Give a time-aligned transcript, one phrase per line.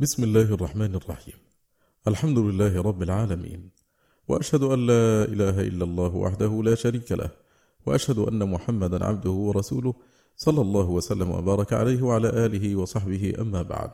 [0.00, 1.34] بسم الله الرحمن الرحيم.
[2.08, 3.70] الحمد لله رب العالمين.
[4.28, 7.30] وأشهد أن لا إله إلا الله وحده لا شريك له.
[7.86, 9.94] وأشهد أن محمدا عبده ورسوله
[10.36, 13.90] صلى الله وسلم وبارك عليه وعلى آله وصحبه أما بعد.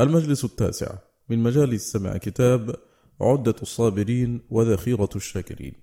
[0.00, 0.98] المجلس التاسع
[1.28, 2.76] من مجالس سمع كتاب
[3.20, 5.74] عدة الصابرين وذخيرة الشاكرين.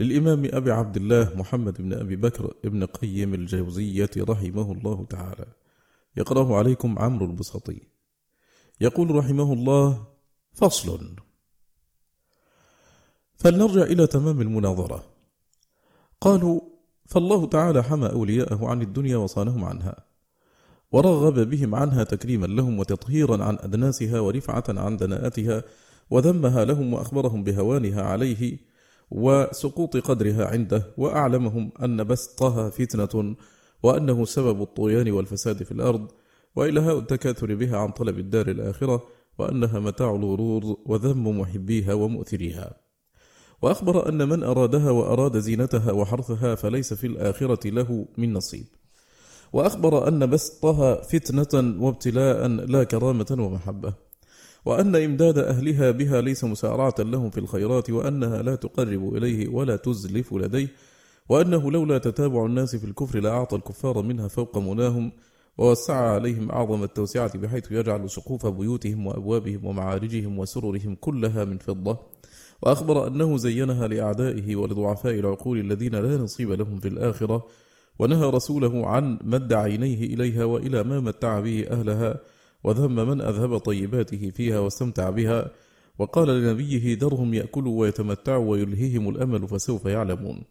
[0.00, 5.46] للإمام أبي عبد الله محمد بن أبي بكر ابن قيم الجوزية رحمه الله تعالى.
[6.16, 7.97] يقرأه عليكم عمرو البسطي
[8.80, 10.06] يقول رحمه الله
[10.52, 11.16] فصل.
[13.36, 15.04] فلنرجع إلى تمام المناظرة.
[16.20, 16.60] قالوا
[17.06, 20.08] فالله تعالى حمى أولياءه عن الدنيا وصانهم عنها
[20.92, 25.62] ورغب بهم عنها تكريما لهم وتطهيرا عن أدناسها ورفعة عن دناءتها
[26.10, 28.58] وذمها لهم وأخبرهم بهوانها عليه
[29.10, 33.36] وسقوط قدرها عنده وأعلمهم أن بسطها فتنة
[33.82, 36.10] وأنه سبب الطغيان والفساد في الأرض
[36.58, 39.02] وإلهاء التكاثر بها عن طلب الدار الآخرة
[39.38, 42.76] وأنها متاع الغرور وذم محبيها ومؤثريها.
[43.62, 48.66] وأخبر أن من أرادها وأراد زينتها وحرثها فليس في الآخرة له من نصيب.
[49.52, 53.94] وأخبر أن بسطها فتنة وابتلاء لا كرامة ومحبة.
[54.64, 60.34] وأن إمداد أهلها بها ليس مسارعة لهم في الخيرات وأنها لا تقرب إليه ولا تزلف
[60.34, 60.68] لديه.
[61.28, 65.12] وأنه لولا تتابع الناس في الكفر لأعطى الكفار منها فوق مناهم
[65.58, 71.98] ووسع عليهم أعظم التوسعة بحيث يجعل سقوف بيوتهم وأبوابهم ومعارجهم وسررهم كلها من فضة.
[72.62, 77.46] وأخبر أنه زينها لأعدائه ولضعفاء العقول الذين لا نصيب لهم في الآخرة
[77.98, 82.20] ونهى رسوله عن مد عينيه إليها وإلى ما متع به أهلها
[82.64, 85.50] وذم من أذهب طيباته فيها واستمتع بها.
[85.98, 90.42] وقال لنبيه ذرهم يأكلوا ويتمتعوا ويلهيهم الأمل فسوف يعلمون.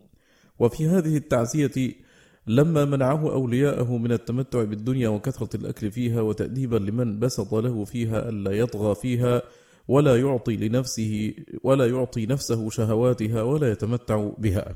[0.59, 2.06] وفي هذه التعزية
[2.47, 8.51] لما منعه أولياءه من التمتع بالدنيا وكثرة الأكل فيها وتأديبا لمن بسط له فيها ألا
[8.51, 9.41] يطغى فيها
[9.87, 14.75] ولا يعطي لنفسه ولا يعطي نفسه شهواتها ولا يتمتع بها.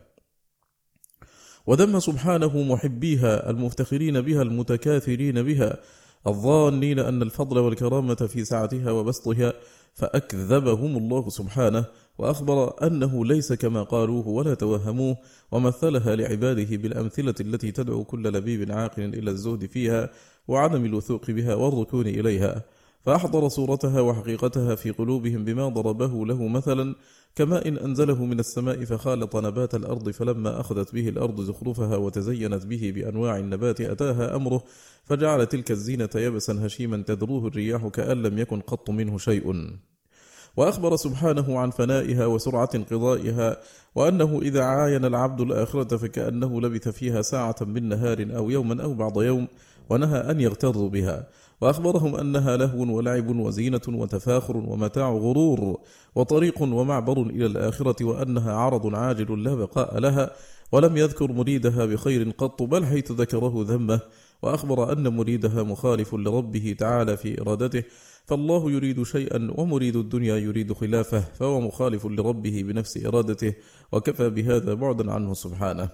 [1.67, 5.79] وذم سبحانه محبيها المفتخرين بها المتكاثرين بها
[6.27, 9.53] الظانين أن الفضل والكرامة في سعتها وبسطها
[9.93, 11.85] فأكذبهم الله سبحانه
[12.17, 15.17] وأخبر أنه ليس كما قالوه ولا توهموه
[15.51, 20.09] ومثلها لعباده بالأمثلة التي تدعو كل لبيب عاقل إلى الزهد فيها
[20.47, 22.63] وعدم الوثوق بها والركون إليها.
[23.05, 26.95] فأحضر صورتها وحقيقتها في قلوبهم بما ضربه له مثلا
[27.35, 32.91] كما إن أنزله من السماء فخالط نبات الأرض فلما أخذت به الأرض زخرفها وتزينت به
[32.95, 34.63] بأنواع النبات أتاها أمره
[35.05, 39.75] فجعل تلك الزينة يبسا هشيما تذروه الرياح كأن لم يكن قط منه شيء.
[40.57, 43.57] وأخبر سبحانه عن فنائها وسرعة انقضائها
[43.95, 49.21] وأنه إذا عاين العبد الآخرة فكأنه لبث فيها ساعة من نهار أو يوما أو بعض
[49.21, 49.47] يوم
[49.89, 51.27] ونهى أن يغتروا بها.
[51.61, 55.79] وأخبرهم أنها لهو ولعب وزينة وتفاخر ومتاع غرور
[56.15, 60.31] وطريق ومعبر إلى الآخرة وأنها عرض عاجل لا بقاء لها
[60.71, 63.99] ولم يذكر مريدها بخير قط بل حيث ذكره ذمة
[64.41, 67.83] وأخبر أن مريدها مخالف لربه تعالى في إرادته
[68.25, 73.53] فالله يريد شيئا ومريد الدنيا يريد خلافه فهو مخالف لربه بنفس إرادته
[73.91, 75.89] وكفى بهذا بعدا عنه سبحانه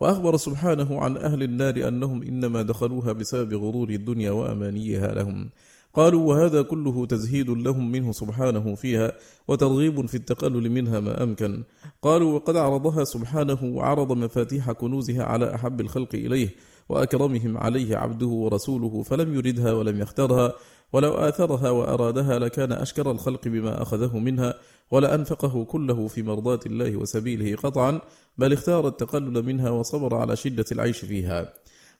[0.00, 5.50] وأخبر سبحانه عن أهل النار أنهم إنما دخلوها بسبب غرور الدنيا وأمانيها لهم.
[5.94, 9.12] قالوا وهذا كله تزهيد لهم منه سبحانه فيها
[9.48, 11.62] وترغيب في التقلل منها ما أمكن.
[12.02, 16.48] قالوا وقد عرضها سبحانه وعرض مفاتيح كنوزها على أحب الخلق إليه
[16.88, 20.52] وأكرمهم عليه عبده ورسوله فلم يردها ولم يخترها
[20.92, 24.54] ولو آثرها وأرادها لكان أشكر الخلق بما أخذه منها
[24.90, 28.00] ولأنفقه كله في مرضاة الله وسبيله قطعا
[28.38, 31.52] بل اختار التقلل منها وصبر على شدة العيش فيها.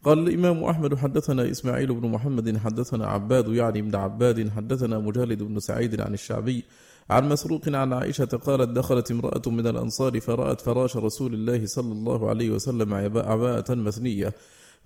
[0.04, 5.60] قال الإمام أحمد حدثنا إسماعيل بن محمد حدثنا عباد يعني ابن عباد حدثنا مجالد بن
[5.60, 6.64] سعيد عن الشعبي
[7.10, 12.28] عن مسروق عن عائشة قالت دخلت امرأة من الأنصار فرأت فراش رسول الله صلى الله
[12.28, 14.34] عليه وسلم عباءة مثنية.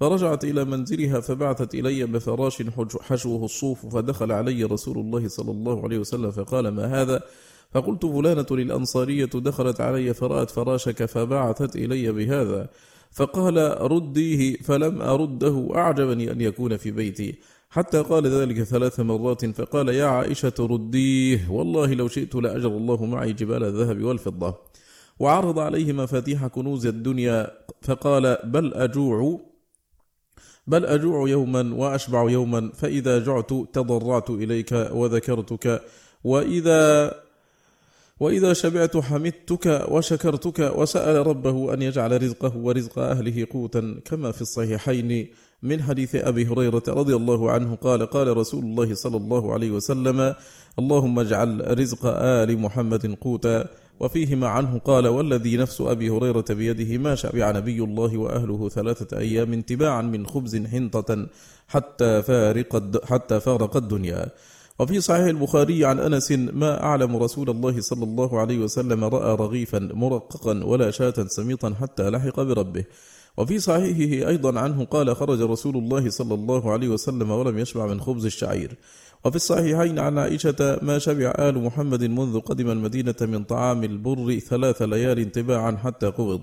[0.00, 2.62] فرجعت إلى منزلها فبعثت إلي بفراش
[3.00, 7.22] حشوه الصوف فدخل علي رسول الله صلى الله عليه وسلم فقال ما هذا؟
[7.70, 12.68] فقلت فلانة للأنصارية دخلت علي فرأت فراشك فبعثت إلي بهذا.
[13.10, 13.56] فقال
[13.92, 17.38] رديه فلم أرده أعجبني أن يكون في بيتي.
[17.70, 23.32] حتى قال ذلك ثلاث مرات فقال يا عائشة رديه والله لو شئت لأجر الله معي
[23.32, 24.54] جبال الذهب والفضة.
[25.18, 27.50] وعرض عليه مفاتيح كنوز الدنيا
[27.82, 29.40] فقال بل أجوع
[30.66, 35.82] بل أجوع يوما وأشبع يوما فإذا جعت تضرعت إليك وذكرتك
[36.24, 37.14] وإذا
[38.20, 45.28] وإذا شبعت حمدتك وشكرتك وسأل ربه أن يجعل رزقه ورزق أهله قوتا كما في الصحيحين
[45.62, 50.34] من حديث أبي هريرة رضي الله عنه قال قال رسول الله صلى الله عليه وسلم
[50.78, 53.68] اللهم اجعل رزق آل محمد قوتا.
[54.00, 59.60] وفيهما عنه قال والذي نفس أبي هريرة بيده ما شبع نبي الله وأهله ثلاثة أيام
[59.60, 61.26] تباعا من خبز حنطة
[61.68, 64.28] حتى فارق حتى فارق الدنيا.
[64.78, 69.78] وفي صحيح البخاري عن أنس ما أعلم رسول الله صلى الله عليه وسلم رأى رغيفا
[69.78, 72.84] مرققا ولا شاة سميطا حتى لحق بربه.
[73.36, 78.00] وفي صحيحه أيضا عنه قال خرج رسول الله صلى الله عليه وسلم ولم يشبع من
[78.00, 78.76] خبز الشعير.
[79.24, 84.82] وفي الصحيحين عن عائشة ما شبع آل محمد منذ قدم المدينة من طعام البر ثلاث
[84.82, 86.40] ليال تباعا حتى قبض.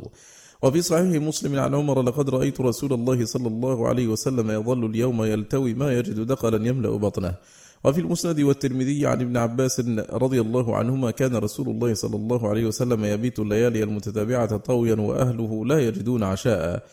[0.62, 5.24] وفي صحيح مسلم عن عمر لقد رأيت رسول الله صلى الله عليه وسلم يظل اليوم
[5.24, 7.36] يلتوي ما يجد دقلا يملأ بطنه.
[7.86, 12.66] وفي المسند والترمذي عن ابن عباس رضي الله عنهما كان رسول الله صلى الله عليه
[12.66, 16.84] وسلم يبيت الليالي المتتابعة طويا وأهله لا يجدون عشاء.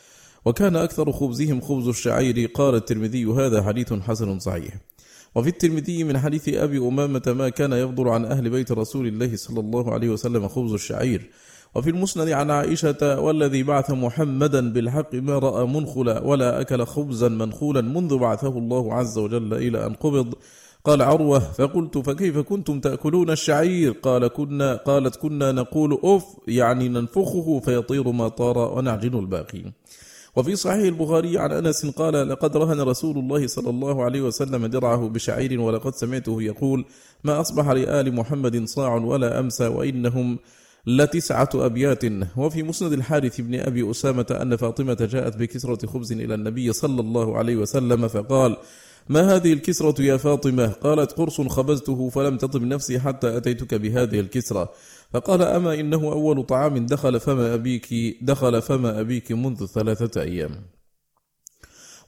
[0.44, 2.50] وكان أكثر خبزهم خبز الشعير.
[2.54, 4.74] قال الترمذي هذا حديث حسن صحيح.
[5.34, 9.60] وفي الترمذي من حديث أبي أمامة ما كان يفضل عن أهل بيت رسول الله صلى
[9.60, 11.30] الله عليه وسلم خبز الشعير.
[11.74, 17.80] وفي المسند عن عائشة والذي بعث محمدا بالحق ما رأى منخلا ولا أكل خبزا منخولا
[17.80, 20.34] منذ بعثه الله عز وجل إلى أن قبض.
[20.84, 27.60] قال عروة فقلت فكيف كنتم تأكلون الشعير؟ قال كنا قالت كنا نقول أف يعني ننفخه
[27.64, 29.62] فيطير ما طار ونعجن الباقي
[30.36, 35.08] وفي صحيح البخاري عن أنس قال لقد رهن رسول الله صلى الله عليه وسلم درعه
[35.08, 36.84] بشعير ولقد سمعته يقول
[37.24, 40.38] ما أصبح لآل محمد صاع ولا أمسى وإنهم
[40.86, 42.04] لتسعة أبيات
[42.36, 47.38] وفي مسند الحارث بن أبي أسامة أن فاطمة جاءت بكسرة خبز إلى النبي صلى الله
[47.38, 48.56] عليه وسلم فقال
[49.08, 54.72] ما هذه الكسرة يا فاطمة؟ قالت قرص خبزته فلم تطب نفسي حتى أتيتك بهذه الكسرة.
[55.12, 57.88] فقال أما إنه أول طعام دخل فما أبيك
[58.22, 60.50] دخل فما أبيك منذ ثلاثة أيام.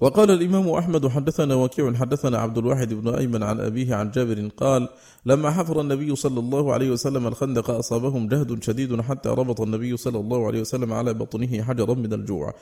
[0.00, 4.88] وقال الإمام أحمد حدثنا وكيع حدثنا عبد الواحد بن أيمن عن أبيه عن جابر قال
[5.26, 10.18] لما حفر النبي صلى الله عليه وسلم الخندق أصابهم جهد شديد حتى ربط النبي صلى
[10.18, 12.54] الله عليه وسلم على بطنه حجرا من الجوع.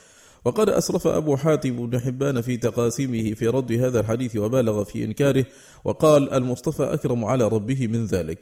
[0.45, 5.45] وقد أسرف أبو حاتم بن حبان في تقاسيمه في رد هذا الحديث وبالغ في إنكاره
[5.85, 8.39] وقال المصطفى أكرم على ربه من ذلك.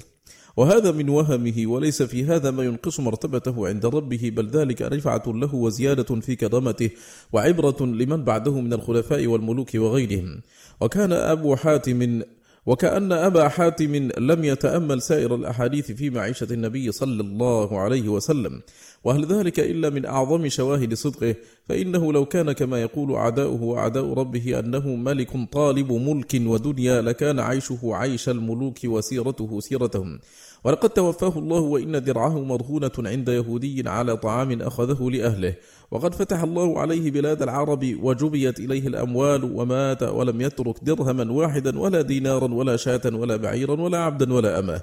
[0.56, 5.54] وهذا من وهمه وليس في هذا ما ينقص مرتبته عند ربه بل ذلك رفعة له
[5.54, 6.90] وزيادة في كرامته
[7.32, 10.40] وعبرة لمن بعده من الخلفاء والملوك وغيرهم.
[10.80, 12.22] وكان أبو حاتم
[12.66, 18.62] وكأن أبا حاتم لم يتأمل سائر الأحاديث في معيشة النبي صلى الله عليه وسلم.
[19.04, 21.34] وهل ذلك إلا من أعظم شواهد صدقه؟
[21.68, 27.78] فإنه لو كان كما يقول أعداؤه وأعداء ربه أنه ملك طالب ملك ودنيا لكان عيشه
[27.82, 30.18] عيش الملوك وسيرته سيرتهم.
[30.64, 35.54] ولقد توفاه الله وإن درعه مرهونة عند يهودي على طعام أخذه لأهله.
[35.90, 42.02] وقد فتح الله عليه بلاد العرب وجبيت إليه الأموال ومات ولم يترك درهما واحدا ولا
[42.02, 44.80] دينارا ولا شاة ولا بعيرا ولا عبدا ولا أمة.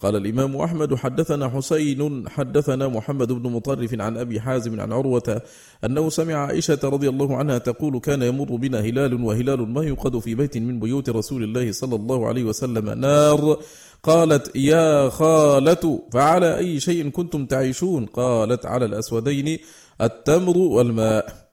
[0.00, 5.42] قال الإمام أحمد حدثنا حسين حدثنا محمد بن مطرف عن أبي حازم عن عروة
[5.84, 10.34] أنه سمع عائشة رضي الله عنها تقول كان يمر بنا هلال وهلال ما يوقد في
[10.34, 13.56] بيت من بيوت رسول الله صلى الله عليه وسلم نار.
[14.02, 19.58] قالت يا خالة فعلى أي شيء كنتم تعيشون؟ قالت على الأسودين
[20.00, 21.45] التمر والماء.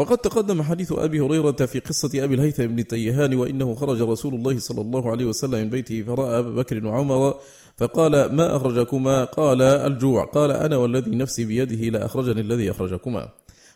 [0.00, 4.58] وقد تقدم حديث أبي هريرة في قصة أبي الهيثم بن تيهان وإنه خرج رسول الله
[4.58, 7.34] صلى الله عليه وسلم من بيته فرأى أبا بكر وعمر
[7.76, 10.24] فقال ما أخرجكما؟ قال الجوع.
[10.24, 13.28] قال أنا والذي نفسي بيده لا أخرجني الذي أخرجكما.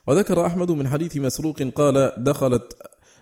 [0.07, 2.77] وذكر أحمد من حديث مسروق قال دخلت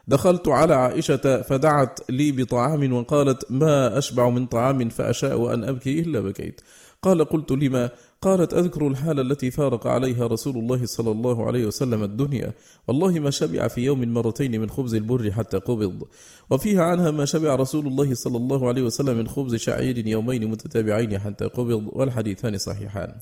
[0.08, 6.20] دخلت على عائشة فدعت لي بطعام وقالت ما أشبع من طعام فأشاء أن أبكي إلا
[6.20, 6.60] بكيت.
[7.02, 7.90] قال قلت لما؟
[8.22, 12.52] قالت أذكر الحال التي فارق عليها رسول الله صلى الله عليه وسلم الدنيا.
[12.88, 16.02] والله ما شبع في يوم مرتين من خبز البر حتى قبض.
[16.50, 21.18] وفيها عنها ما شبع رسول الله صلى الله عليه وسلم من خبز شعير يومين متتابعين
[21.18, 23.12] حتى قبض والحديثان صحيحان.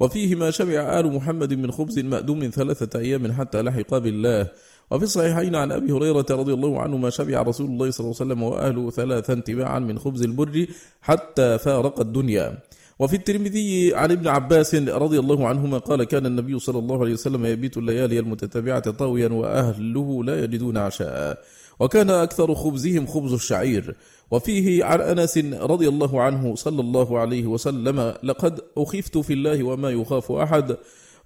[0.00, 4.48] وفيه ما شبع آل محمد من خبز مأدوم ثلاثة أيام حتى لحق بالله.
[4.90, 8.26] وفي الصحيحين عن أبي هريرة رضي الله عنه ما شبع رسول الله صلى الله عليه
[8.26, 10.66] وسلم وأهله ثلاثا تباعا من خبز البر
[11.00, 12.58] حتى فارق الدنيا.
[12.98, 17.46] وفي الترمذي عن ابن عباس رضي الله عنهما قال كان النبي صلى الله عليه وسلم
[17.46, 21.38] يبيت الليالي المتتابعة طاويا وأهله لا يجدون عشاء.
[21.80, 23.96] وكان أكثر خبزهم خبز الشعير.
[24.30, 29.90] وفيه عن أنس رضي الله عنه صلى الله عليه وسلم لقد أخفت في الله وما
[29.90, 30.76] يخاف أحد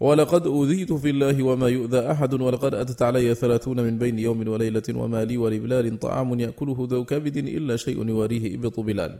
[0.00, 4.82] ولقد أوذيت في الله وما يؤذى أحد ولقد أتت علي ثلاثون من بين يوم وليلة
[4.94, 9.18] وما لي ولبلال طعام يأكله ذو كبد إلا شيء يواريه إبط بلال.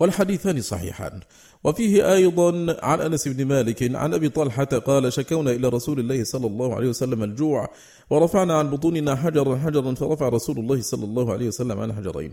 [0.00, 1.20] والحديثان صحيحان.
[1.64, 6.46] وفيه أيضا عن أنس بن مالك عن أبي طلحة قال شكونا إلى رسول الله صلى
[6.46, 7.68] الله عليه وسلم الجوع
[8.10, 12.32] ورفعنا عن بطوننا حجرا حجرا فرفع رسول الله صلى الله عليه وسلم عن حجرين.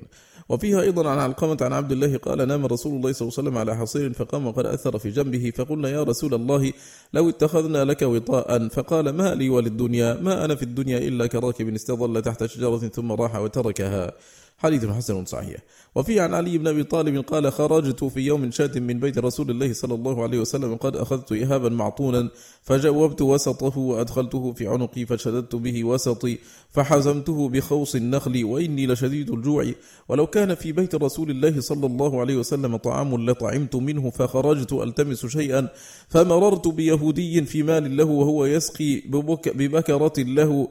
[0.49, 3.57] وفيها أيضا عن علقمة عن عبد الله قال نام رسول الله صلى الله عليه وسلم
[3.57, 6.73] على حصير فقام وقد أثر في جنبه فقلنا يا رسول الله
[7.13, 12.21] لو اتخذنا لك وطاء فقال ما لي وللدنيا ما أنا في الدنيا إلا كراكب استظل
[12.21, 14.13] تحت شجرة ثم راح وتركها.
[14.59, 15.59] حديث حسن صحيح.
[15.95, 19.73] وفي عن علي بن أبي طالب قال خرجت في يوم شات من بيت رسول الله
[19.73, 22.29] صلى الله عليه وسلم قد أخذت إهابا معطونا
[22.61, 26.37] فجوبت وسطه وأدخلته في عنقي فشددت به وسطي
[26.71, 29.71] فحزمته بخوص النخل وإني لشديد الجوع.
[30.09, 35.25] ولو كان في بيت رسول الله صلى الله عليه وسلم طعام لطعمت منه فخرجت ألتمس
[35.25, 35.67] شيئا
[36.09, 39.01] فمررت بيهودي في مال له وهو يسقي
[39.45, 40.67] ببكرة له.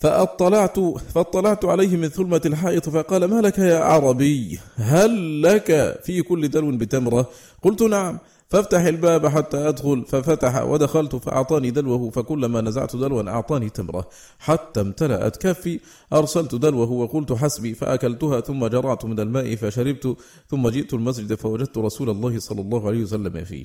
[0.00, 0.78] فأطلعت
[1.14, 6.76] فأطلعت عليه من ثلمة الحائط فقال ما لك يا عربي؟ هل لك في كل دلو
[6.76, 7.28] بتمرة؟
[7.62, 8.18] قلت نعم.
[8.50, 14.08] فافتح الباب حتى أدخل ففتح ودخلت فأعطاني دلوه فكلما نزعت دلوا أعطاني تمرة.
[14.38, 15.80] حتى امتلأت كفي
[16.12, 20.16] أرسلت دلوه وقلت حسبي فأكلتها ثم جرعت من الماء فشربت
[20.50, 23.64] ثم جئت المسجد فوجدت رسول الله صلى الله عليه وسلم فيه.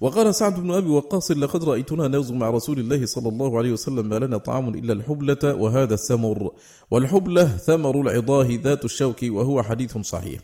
[0.00, 4.08] وقال سعد بن أبي وقاص لقد رأيتنا نوز مع رسول الله صلى الله عليه وسلم
[4.08, 6.50] ما لنا طعام إلا الحبلة وهذا السمر
[6.90, 10.40] والحبلة ثمر العضاه ذات الشوك وهو حديث صحيح.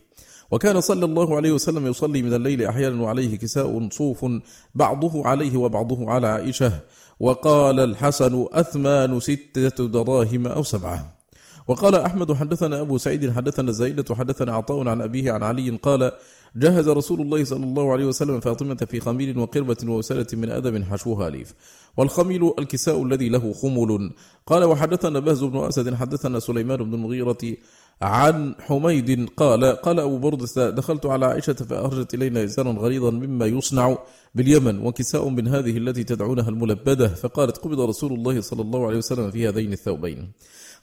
[0.50, 4.26] وكان صلى الله عليه وسلم يصلي من الليل أحيانا وعليه كساء صوف
[4.74, 6.72] بعضه عليه وبعضه على عائشة.
[7.20, 11.21] وقال الحسن أثمان ستة دراهم أو سبعة.
[11.68, 16.12] وقال أحمد حدثنا أبو سعيد حدثنا زيدة حدثنا عطاء عن أبيه عن علي قال
[16.56, 21.30] جهز رسول الله صلى الله عليه وسلم فاطمة في خميل وقربة ووسالة من أدب حشوها
[21.30, 21.54] ليف.
[21.96, 24.10] والخميل الكساء الذي له خمل
[24.46, 27.56] قال وحدثنا بهز بن أسد حدثنا سليمان بن المغيرة
[28.02, 33.98] عن حميد قال قال أبو بردة دخلت على عائشة فأخرجت إلينا إزارا غليظا مما يصنع
[34.34, 37.08] باليمن وكساء من هذه التي تدعونها الملبدة.
[37.08, 40.32] فقالت قبض رسول الله صلى الله عليه وسلم في هذين الثوبين.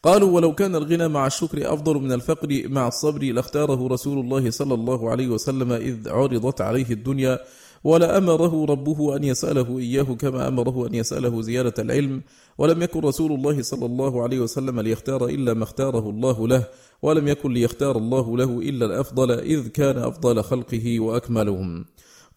[0.04, 4.74] قالوا ولو كان الغنى مع الشكر أفضل من الفقر مع الصبر لاختاره رسول الله صلى
[4.74, 7.40] الله عليه وسلم إذ عرضت عليه الدنيا
[7.84, 12.22] ولأمره ربه أن يسأله إياه كما أمره أن يسأله زيادة العلم
[12.58, 16.64] ولم يكن رسول الله صلى الله عليه وسلم ليختار إلا ما اختاره الله له
[17.02, 21.86] ولم يكن ليختار الله له إلا الأفضل إذ كان أفضل خلقه وأكملهم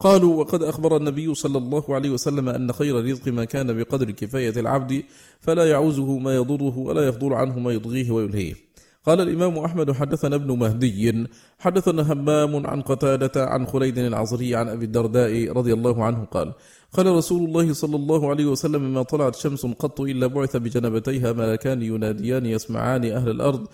[0.02, 4.61] قالوا وقد أخبر النبي صلى الله عليه وسلم أن خير الرزق ما كان بقدر كفاية
[4.61, 5.02] العبد
[5.40, 8.54] فلا يعوزه ما يضره ولا يفضل عنه ما يضغيه ويلهيه.
[9.06, 11.26] قال الإمام أحمد حدثنا ابن مهدي
[11.59, 16.52] حدثنا همام عن قتادة عن خليد العصري عن أبي الدرداء رضي الله عنه قال
[16.92, 21.82] قال رسول الله صلى الله عليه وسلم ما طلعت شمس قط إلا بعث بجنبتيها ملكان
[21.82, 23.66] يناديان يسمعان أهل الأرض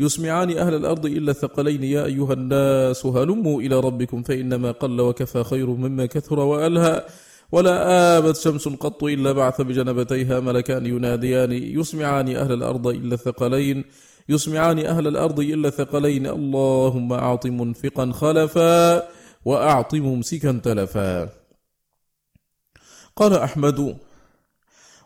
[0.00, 5.66] يسمعان أهل الأرض إلا الثقلين يا أيها الناس هلموا إلى ربكم فإنما قل وكفى خير
[5.66, 7.04] مما كثر وألهى.
[7.52, 11.52] ولا آبت شمس قط إلا بعث بجنبتيها ملكان يناديان.
[11.52, 13.84] يسمعان أهل الأرض إلا الثقلين
[14.28, 16.26] يسمعان أهل الأرض إلا الثقلين.
[16.26, 19.08] اللهم أعط منفقا خلفا
[19.44, 21.28] وأعط ممسكا تلفا.
[23.16, 23.96] قال أحمد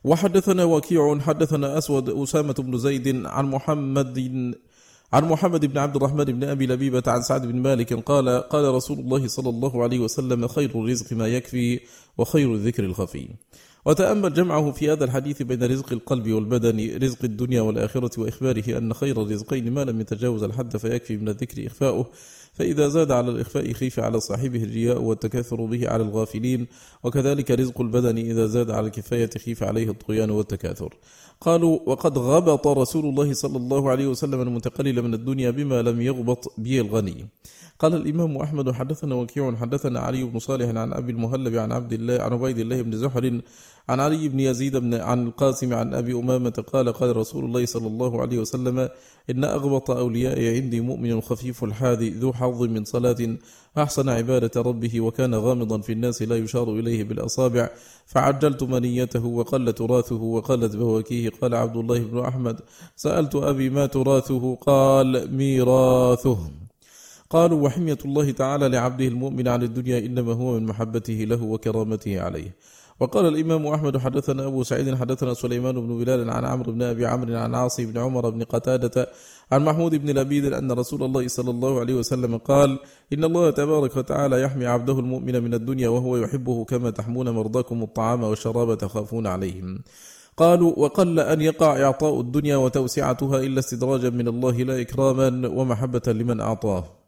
[0.05, 4.19] وحدثنا وكيع حدثنا أسود أسامة بن زيد عن محمد
[5.13, 8.99] عن محمد بن عبد الرحمن بن أبي لبيبة عن سعد بن مالك قال قال رسول
[8.99, 11.81] الله صلى الله عليه وسلم خير الرزق ما يكفي
[12.19, 13.29] وخير الذكر الخفي.
[13.85, 19.23] وتأمل جمعه في هذا الحديث بين رزق القلب والبدن رزق الدنيا والآخرة وإخباره أن خير
[19.23, 22.07] الرزقين ما لم يتجاوز الحد فيكفي من الذكر إخفاؤه.
[22.53, 26.67] فإذا زاد على الإخفاء خيف على صاحبه الرياء والتكاثر به على الغافلين.
[27.05, 30.95] وكذلك رزق البدن إذا زاد على الكفاية خيف عليه الطغيان والتكاثر.
[31.41, 36.53] قالوا وقد غبط رسول الله صلى الله عليه وسلم المتقلل من الدنيا بما لم يغبط
[36.59, 37.29] به الغني.
[37.79, 42.23] قال الإمام أحمد حدثنا وكيع حدثنا علي بن صالح عن أبي المهلب عن عبد الله
[42.23, 43.41] عن عبيد الله بن زحر
[43.91, 47.87] عن علي بن يزيد بن عن القاسم عن أبي أمامة قال قال رسول الله صلى
[47.87, 48.89] الله عليه وسلم
[49.31, 53.37] إن أغبط أوليائي عندي مؤمن خفيف الحاذي ذو حظ من صلاة
[53.79, 57.71] أحسن عبادة ربه وكان غامضا في الناس لا يشار إليه بالأصابع.
[58.07, 61.31] فعجلت منيته وقل تراثه وقلت بواكيه.
[61.31, 62.61] قال عبد الله بن أحمد
[62.97, 66.39] سألت أبي ما تراثه؟ قال ميراثه.
[67.31, 72.55] قالوا وحمية الله تعالى لعبده المؤمن عن الدنيا إنما هو من محبته له وكرامته عليه.
[73.01, 77.37] وقال الإمام أحمد حدثنا أبو سعيد حدثنا سليمان بن بلال عن عمرو بن أبي عمرو
[77.37, 79.09] عن عاصي بن عمر بن قتادة
[79.53, 82.79] عن محمود بن لبيد أن رسول الله صلى الله عليه وسلم قال
[83.13, 88.23] إن الله تبارك وتعالى يحمي عبده المؤمن من الدنيا وهو يحبه كما تحمون مرضاكم الطعام
[88.25, 89.83] والشراب تخافون عليهم
[90.37, 96.41] قالوا وقل أن يقع إعطاء الدنيا وتوسعتها إلا استدراجا من الله لا إكراما ومحبة لمن
[96.41, 97.00] أعطاه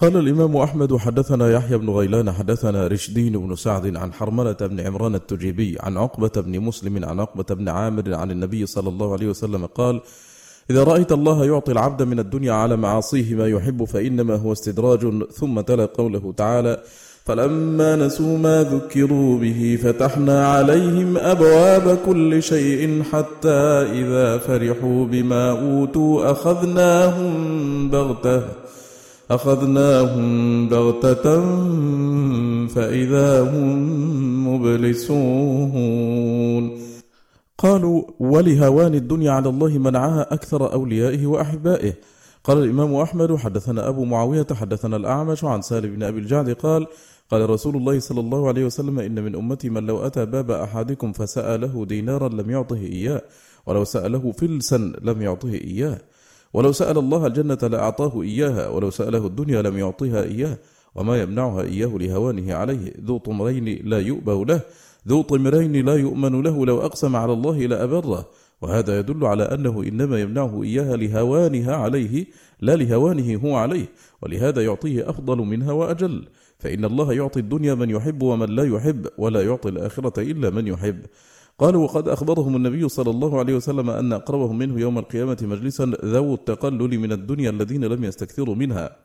[0.00, 5.14] قال الإمام أحمد حدثنا يحيى بن غيلان حدثنا رشدين بن سعد عن حرملة بن عمران
[5.14, 9.66] التجيبي عن عقبة بن مسلم عن عقبة بن عامر عن النبي صلى الله عليه وسلم
[9.66, 10.00] قال
[10.70, 15.60] إذا رأيت الله يعطي العبد من الدنيا على معاصيه ما يحب فإنما هو استدراج ثم
[15.60, 16.82] تلا قوله تعالى
[17.24, 23.60] فلما نسوا ما ذكروا به فتحنا عليهم أبواب كل شيء حتى
[23.92, 28.59] إذا فرحوا بما أوتوا أخذناهم بغتة
[29.30, 31.24] أخذناهم بغتة
[32.66, 36.00] فإذا هم مبلسون.
[37.58, 41.94] قالوا ولهوان الدنيا على الله منعها أكثر أوليائه وأحبائه.
[42.44, 46.86] قال الإمام أحمد حدثنا أبو معاوية حدثنا الأعمش عن سالم بن أبي الجعد قال
[47.30, 51.12] قال رسول الله صلى الله عليه وسلم إن من أمتي من لو أتى باب أحدكم
[51.12, 53.22] فسأله دينارا لم يعطه إياه
[53.66, 55.98] ولو سأله فلسا لم يعطه إياه.
[56.52, 60.58] ولو سأل الله الجنة لأعطاه إياها ولو سأله الدنيا لم يعطيها إياه
[60.94, 62.92] وما يمنعها إياه لهوانه عليه.
[63.04, 64.60] ذو طمرين لا يؤبه له
[65.08, 68.28] ذو طمرين لا يؤمن له لو أقسم على الله لأبره.
[68.62, 72.26] وهذا يدل على أنه إنما يمنعه إياها لهوانها عليه
[72.60, 73.86] لا لهوانه هو عليه.
[74.22, 76.28] ولهذا يعطيه أفضل منها وأجل.
[76.58, 81.00] فإن الله يعطي الدنيا من يحب ومن لا يحب ولا يعطي الآخرة إلا من يحب.
[81.60, 86.34] قالوا وقد أخبرهم النبي صلى الله عليه وسلم أن أقربهم منه يوم القيامة مجلسا ذو
[86.34, 88.96] التقلل من الدنيا الذين لم يستكثروا منها.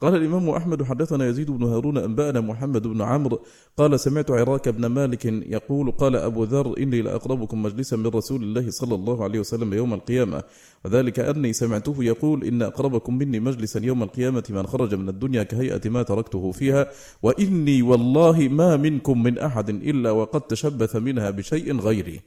[0.00, 3.40] قال الإمام أحمد حدثنا يزيد بن هارون أنبأنا محمد بن عمرو
[3.76, 8.70] قال سمعت عراك بن مالك يقول قال أبو ذر إني لأقربكم مجلسا من رسول الله
[8.70, 10.42] صلى الله عليه وسلم يوم القيامة
[10.84, 15.88] وذلك أني سمعته يقول إن أقربكم مني مجلسا يوم القيامة من خرج من الدنيا كهيئة
[15.88, 16.90] ما تركته فيها
[17.22, 22.20] وإني والله ما منكم من أحد إلا وقد تشبث منها بشيء غيري.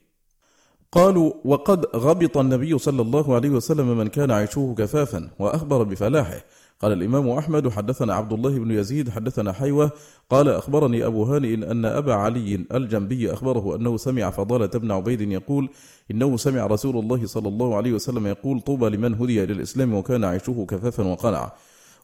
[0.92, 6.44] قالوا وقد غبط النبي صلى الله عليه وسلم من كان عيشه كفافا وأخبر بفلاحه.
[6.82, 9.92] قال الإمام أحمد حدثنا عبد الله بن يزيد حدثنا حيوة
[10.30, 15.70] قال أخبرني أبو هانئ أن أبا علي الجنبي أخبره أنه سمع فضالة بن عبيد يقول
[16.12, 20.24] إنه سمع رسول الله صلى الله عليه وسلم يقول طوبى لمن هدي إلى الإسلام وكان
[20.24, 21.52] عيشه كفافا وقنع.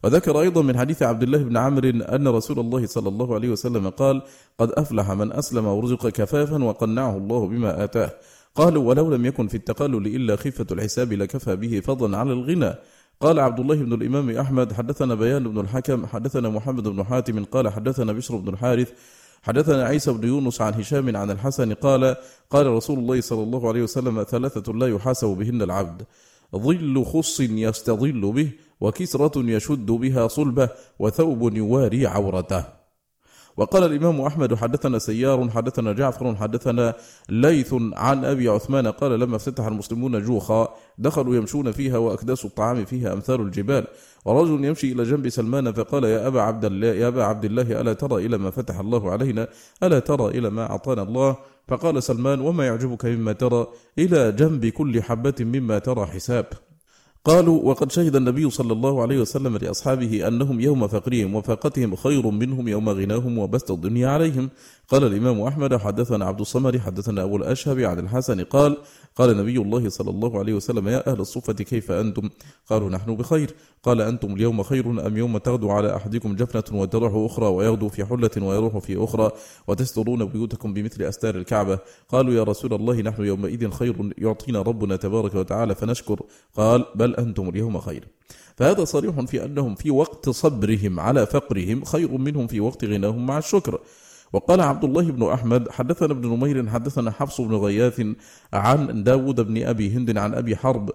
[0.04, 3.88] وذكر أيضا من حديث عبد الله بن عمرو أن رسول الله صلى الله عليه وسلم
[3.88, 4.22] قال
[4.58, 8.10] قد أفلح من أسلم ورزق كفافا وقنعه الله بما آتاه.
[8.54, 12.74] قالوا ولو لم يكن في التقلل إلا خفة الحساب لكفى به فضلا على الغنى.
[13.20, 17.68] قال عبد الله بن الإمام أحمد حدثنا بيان بن الحكم حدثنا محمد بن حاتم قال
[17.68, 18.92] حدثنا بشر بن الحارث
[19.42, 22.16] حدثنا عيسى بن يونس عن هشام عن الحسن قال
[22.50, 26.02] قال رسول الله صلى الله عليه وسلم ثلاثة لا يحاسب بهن العبد
[26.56, 32.83] ظل خص يستظل به وكسرة يشد بها صلبه وثوب يواري عورته.
[33.56, 36.94] وقال الإمام أحمد حدثنا سيار حدثنا جعفر حدثنا
[37.28, 43.12] ليث عن أبي عثمان قال لما افتتح المسلمون جوخا دخلوا يمشون فيها وأكداس الطعام فيها
[43.12, 43.86] أمثال الجبال.
[44.24, 47.92] ورجل يمشي إلى جنب سلمان فقال يا أبا عبد الله يا أبا عبد الله ألا
[47.92, 49.48] ترى إلى ما فتح الله علينا؟
[49.82, 51.36] ألا ترى إلى ما أعطانا الله؟
[51.68, 53.66] فقال سلمان وما يعجبك مما ترى؟
[53.98, 56.46] إلى جنب كل حبة مما ترى حساب.
[57.24, 62.68] قالوا وقد شهد النبي صلى الله عليه وسلم لأصحابه أنهم يوم فقرهم وفاقتهم خير منهم
[62.68, 64.50] يوم غناهم وبسط الدنيا عليهم.
[64.88, 68.76] قال الإمام أحمد حدثنا عبد الصمد حدثنا أبو الأشهب عن الحسن قال
[69.16, 72.30] قال نبي الله صلى الله عليه وسلم يا أهل الصفة كيف أنتم؟
[72.70, 73.50] قالوا نحن بخير
[73.82, 78.30] قال أنتم اليوم خير أم يوم تغدو على أحدكم جفنة وتروح أخرى ويغدو في حلة
[78.36, 79.30] ويروح في أخرى
[79.68, 85.34] وتسترون بيوتكم بمثل أستار الكعبة؟ قالوا يا رسول الله نحن يومئذ خير يعطينا ربنا تبارك
[85.34, 86.20] وتعالى فنشكر
[86.56, 88.08] قال بل أنتم اليوم خير.
[88.56, 93.38] فهذا صريح في أنهم في وقت صبرهم على فقرهم خير منهم في وقت غناهم مع
[93.38, 93.80] الشكر.
[94.32, 98.02] وقال عبد الله بن أحمد حدثنا ابن نمير حدثنا حفص بن غياث
[98.52, 100.90] عن داود بن أبي هند عن أبي حرب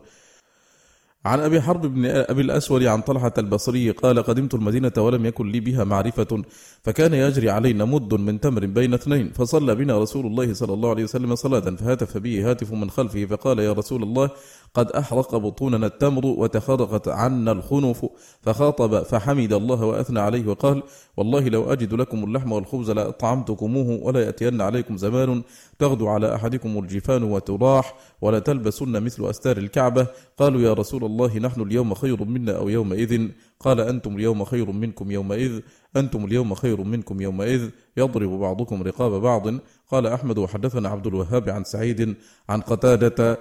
[1.25, 5.59] عن أبي حرب بن أبي الأسود عن طلحة البصري قال قدمت المدينة ولم يكن لي
[5.59, 6.43] بها معرفة
[6.83, 11.03] فكان يجري علينا مد من تمر بين اثنين فصلى بنا رسول الله صلى الله عليه
[11.03, 14.29] وسلم صلاة فهاتف به هاتف من خلفه فقال يا رسول الله
[14.73, 18.05] قد أحرق بطوننا التمر وتخرقت عنا الخنف
[18.41, 20.83] فخاطب فحمد الله وأثنى عليه وقال
[21.17, 25.41] والله لو أجد لكم اللحم والخبز لأطعمتكموه ولا يأتين عليكم زمان
[25.79, 30.07] تغدو على أحدكم الجفان وتراح ولا تلبسن مثل أستار الكعبة.
[30.37, 33.27] قالوا يا رسول الله نحن اليوم خير منا أو يومئذ؟
[33.59, 35.59] قال أنتم اليوم خير منكم يومئذ
[35.97, 39.47] أنتم اليوم خير منكم يومئذ يضرب بعضكم رقاب بعض.
[39.91, 42.15] قال أحمد وحدثنا عبد الوهاب عن سعيد
[42.49, 43.37] عن قتادة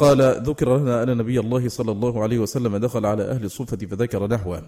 [0.00, 4.26] قال ذكر لنا أن نبي الله صلى الله عليه وسلم دخل على أهل الصفة فذكر
[4.26, 4.62] نحوه.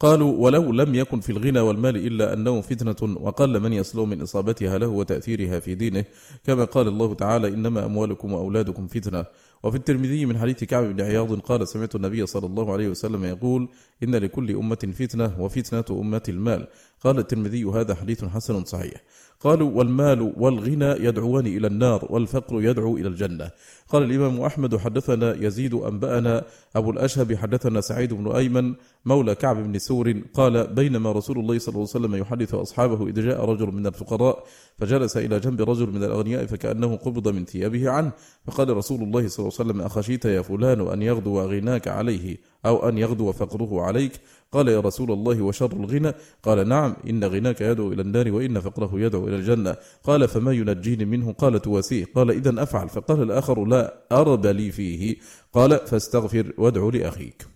[0.00, 4.78] قالوا ولو لم يكن في الغنى والمال إلا أنه فتنة وقل من يسلو من إصابتها
[4.78, 6.04] له وتأثيرها في دينه
[6.46, 9.24] كما قال الله تعالى إنما أموالكم وأولادكم فتنة.
[9.62, 13.68] وفي الترمذي من حديث كعب بن عياض قال سمعت النبي صلى الله عليه وسلم يقول
[14.02, 16.66] إن لكل أمة فتنة وفتنة أمة المال.
[17.04, 19.02] قال الترمذي هذا حديث حسن صحيح.
[19.40, 23.50] قالوا والمال والغنى يدعوان إلى النار والفقر يدعو إلى الجنة.
[23.88, 26.44] قال الإمام أحمد حدثنا يزيد أنبأنا
[26.76, 28.74] أبو الأشهب حدثنا سعيد بن أيمن
[29.04, 33.26] مولى كعب بن سور قال بينما رسول الله صلى الله عليه وسلم يحدث أصحابه إذ
[33.26, 34.44] جاء رجل من الفقراء
[34.78, 38.12] فجلس إلى جنب رجل من الأغنياء فكأنه قبض من ثيابه عنه.
[38.46, 42.88] فقال رسول الله صلى الله عليه وسلم أخشيت يا فلان أن يغدو غناك عليه أو
[42.88, 44.12] أن يغدو فقره عليك؟
[44.52, 48.90] قال يا رسول الله وشر الغنى؟ قال نعم إن غناك يدعو إلى النار وإن فقره
[48.94, 49.76] يدعو إلى الجنة.
[50.04, 52.04] قال فما ينجيني منه؟ قال تواسيه.
[52.14, 55.16] قال إذا أفعل؟ فقال الآخر لا أرب لي فيه.
[55.52, 57.46] قال فاستغفر وادع لأخيك.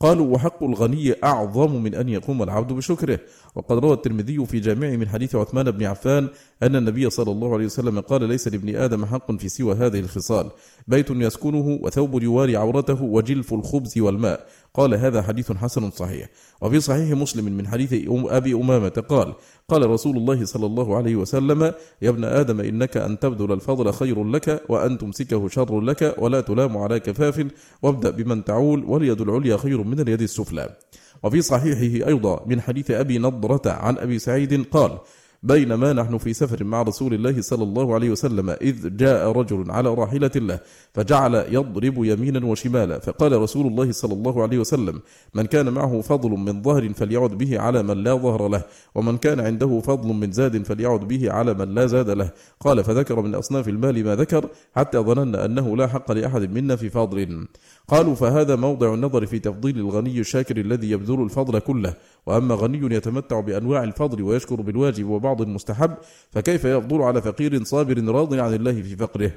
[0.00, 3.20] قالوا وحق الغني أعظم من أن يقوم العبد بشكره.
[3.54, 6.28] وقد روى الترمذي في جامعه من حديث عثمان بن عفان
[6.62, 10.50] أن النبي صلى الله عليه وسلم قال ليس لابن آدم حق في سوى هذه الخصال
[10.88, 14.46] بيت يسكنه وثوب يواري عورته وجلف الخبز والماء.
[14.74, 16.28] قال هذا حديث حسن صحيح.
[16.60, 19.34] وفي صحيح مسلم من حديث أبي أمامة قال
[19.68, 24.24] قال رسول الله صلى الله عليه وسلم يا ابن آدم إنك أن تبذل الفضل خير
[24.24, 27.46] لك وأن تمسكه شر لك ولا تلام على كفاف
[27.82, 30.76] وابدأ بمن تعول واليد العليا خير من اليد السفلى.
[31.22, 34.98] وفي صحيحه أيضا من حديث أبي نضرة عن أبي سعيد قال
[35.46, 39.94] بينما نحن في سفر مع رسول الله صلى الله عليه وسلم إذ جاء رجل على
[39.94, 40.60] راحلة له
[40.94, 45.00] فجعل يضرب يمينا وشمالا فقال رسول الله صلى الله عليه وسلم
[45.34, 48.62] من كان معه فضل من ظهر فليعد به على من لا ظهر له
[48.94, 52.30] ومن كان عنده فضل من زاد فليعد به على من لا زاد له
[52.60, 56.90] قال فذكر من أصناف المال ما ذكر حتى ظننا أنه لا حق لأحد منا في
[56.90, 57.46] فضل
[57.88, 61.94] قالوا فهذا موضع النظر في تفضيل الغني الشاكر الذي يبذل الفضل كله.
[62.26, 65.94] وأما غني يتمتع بأنواع الفضل ويشكر بالواجب وبعض المستحب
[66.30, 69.30] فكيف يفضل على فقير صابر راض عن الله في فقره؟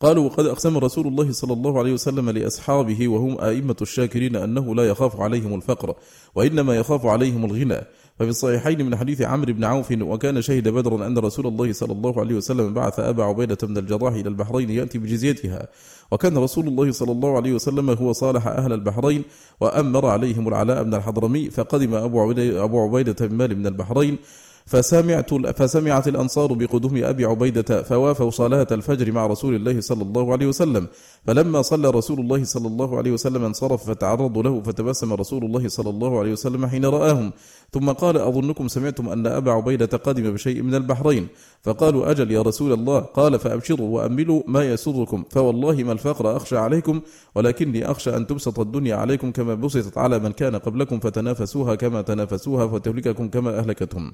[0.00, 4.88] قالوا وقد أقسم رسول الله صلى الله عليه وسلم لأصحابه وهم آئمة الشاكرين أنه لا
[4.88, 5.94] يخاف عليهم الفقر
[6.34, 7.80] وإنما يخاف عليهم الغنى.
[8.18, 12.20] ففي الصحيحين من حديث عمرو بن عوف وكان شهد بدرا أن رسول الله صلى الله
[12.20, 15.68] عليه وسلم بعث أبا عبيدة بن الجراح إلى البحرين يأتي بجزيتها.
[16.12, 19.22] وكان رسول الله صلى الله عليه وسلم هو صالح أهل البحرين
[19.60, 24.18] وأمر عليهم العلاء بن الحضرمي فقدم أبو عبيدة بن مال من البحرين.
[24.66, 30.46] فسمعت فسمعت الأنصار بقدوم أبي عبيدة فوافوا صلاة الفجر مع رسول الله صلى الله عليه
[30.46, 30.86] وسلم.
[31.26, 35.90] فلما صلى رسول الله صلى الله عليه وسلم انصرف فتعرضوا له فتبسم رسول الله صلى
[35.90, 37.32] الله عليه وسلم حين رآهم.
[37.72, 41.28] ثم قال أظنكم سمعتم أن أبا عبيدة قدم بشيء من البحرين.
[41.62, 43.00] فقالوا أجل يا رسول الله.
[43.00, 45.24] قال فأبشروا وأملوا ما يسركم.
[45.30, 47.00] فوالله ما الفقر أخشى عليكم
[47.34, 52.66] ولكني أخشى أن تبسط الدنيا عليكم كما بسطت على من كان قبلكم فتنافسوها كما تنافسوها
[52.66, 54.12] فتهلككم كما أهلكتهم.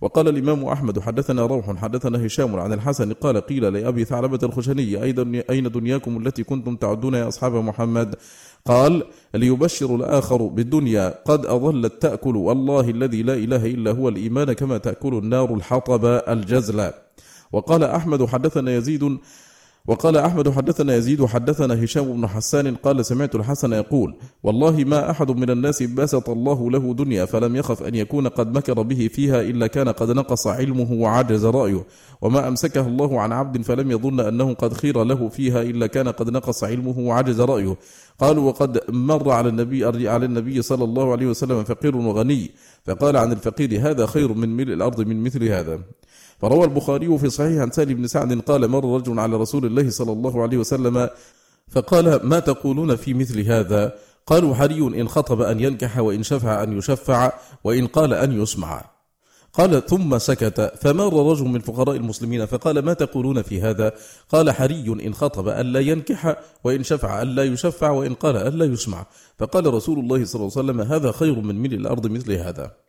[0.00, 5.04] وقال الإمام أحمد حدثنا روح حدثنا هشام عن الحسن قال قيل لأبي ثعلبة الخشني
[5.50, 8.14] أين دنياكم التي كنتم تعدون يا أصحاب محمد؟
[8.64, 9.02] قال
[9.34, 15.14] ليبشر الآخر بالدنيا قد أظلت تأكل والله الذي لا إله إلا هو الإيمان كما تأكل
[15.14, 16.90] النار الحطب الجزل
[17.52, 19.18] وقال أحمد حدثنا يزيد
[19.88, 25.30] وقال أحمد حدثنا يزيد حدثنا هشام بن حسان قال سمعت الحسن يقول والله ما أحد
[25.30, 29.66] من الناس بسط الله له دنيا فلم يخف أن يكون قد مكر به فيها إلا
[29.66, 31.84] كان قد نقص علمه وعجز رأيه
[32.22, 36.30] وما أمسكه الله عن عبد فلم يظن أنه قد خير له فيها إلا كان قد
[36.30, 37.76] نقص علمه وعجز رأيه
[38.18, 42.50] قالوا وقد مر على النبي على النبي صلى الله عليه وسلم فقير وغني
[42.84, 45.80] فقال عن الفقير هذا خير من ملء الأرض من مثل هذا
[46.38, 50.12] فروى البخاري في صحيح عن سالم بن سعد قال مر رجل على رسول الله صلى
[50.12, 51.08] الله عليه وسلم
[51.68, 53.92] فقال ما تقولون في مثل هذا؟
[54.26, 57.32] قالوا حري إن خطب أن ينكح وإن شفع أن يشفع
[57.64, 58.84] وإن قال أن يسمع.
[59.52, 60.72] قال ثم سكت.
[60.80, 63.92] فمر رجل من فقراء المسلمين فقال ما تقولون في هذا؟
[64.28, 69.06] قال حري إن خطب ألا ينكح وإن شفع ألا يشفع وإن قال ألا يسمع.
[69.38, 72.87] فقال رسول الله صلى الله عليه وسلم هذا خير من ملء الأرض مثل هذا.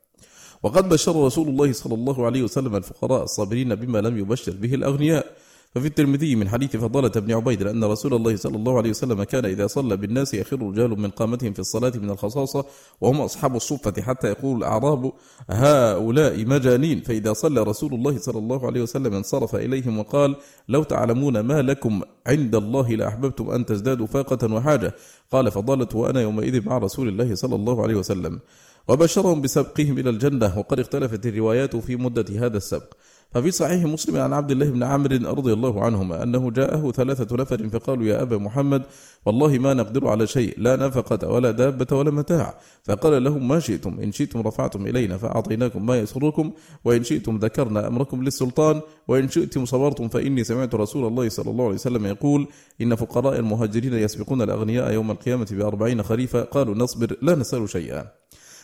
[0.62, 5.26] وقد بشر رسول الله صلى الله عليه وسلم الفقراء الصابرين بما لم يبشر به الأغنياء.
[5.74, 9.44] ففي الترمذي من حديث فضالة بن عبيد أن رسول الله صلى الله عليه وسلم كان
[9.44, 12.64] إذا صلى بالناس يخر رجال من قامتهم في الصلاة من الخصاصة
[13.00, 15.12] وهم أصحاب الصفة حتى يقول الأعراب
[15.50, 17.00] هؤلاء مجانين.
[17.00, 20.36] فإذا صلى رسول الله صلى الله عليه وسلم انصرف إليهم وقال
[20.68, 24.94] لو تعلمون ما لكم عند الله لأحببتم أن تزدادوا فاقة وحاجة.
[25.32, 28.40] قال فضالة وأنا يومئذ مع رسول الله صلى الله عليه وسلم.
[28.88, 32.94] وبشرهم بسبقهم إلى الجنة وقد اختلفت الروايات في مدة هذا السبق.
[33.32, 37.68] ففي صحيح مسلم عن عبد الله بن عمرو رضي الله عنهما أنه جاءه ثلاثة نفر
[37.68, 38.82] فقالوا يا أبا محمد
[39.26, 42.54] والله ما نقدر على شيء لا نفقة ولا دابة ولا متاع.
[42.84, 46.52] فقال لهم ما شئتم إن شئتم رفعتم إلينا فأعطيناكم ما يسركم
[46.84, 51.74] وإن شئتم ذكرنا أمركم للسلطان وإن شئتم صبرتم فإني سمعت رسول الله صلى الله عليه
[51.74, 52.48] وسلم يقول
[52.80, 58.19] إن فقراء المهاجرين يسبقون الأغنياء يوم القيامة بأربعين خريفا قالوا نصبر لا نسأل شيئا.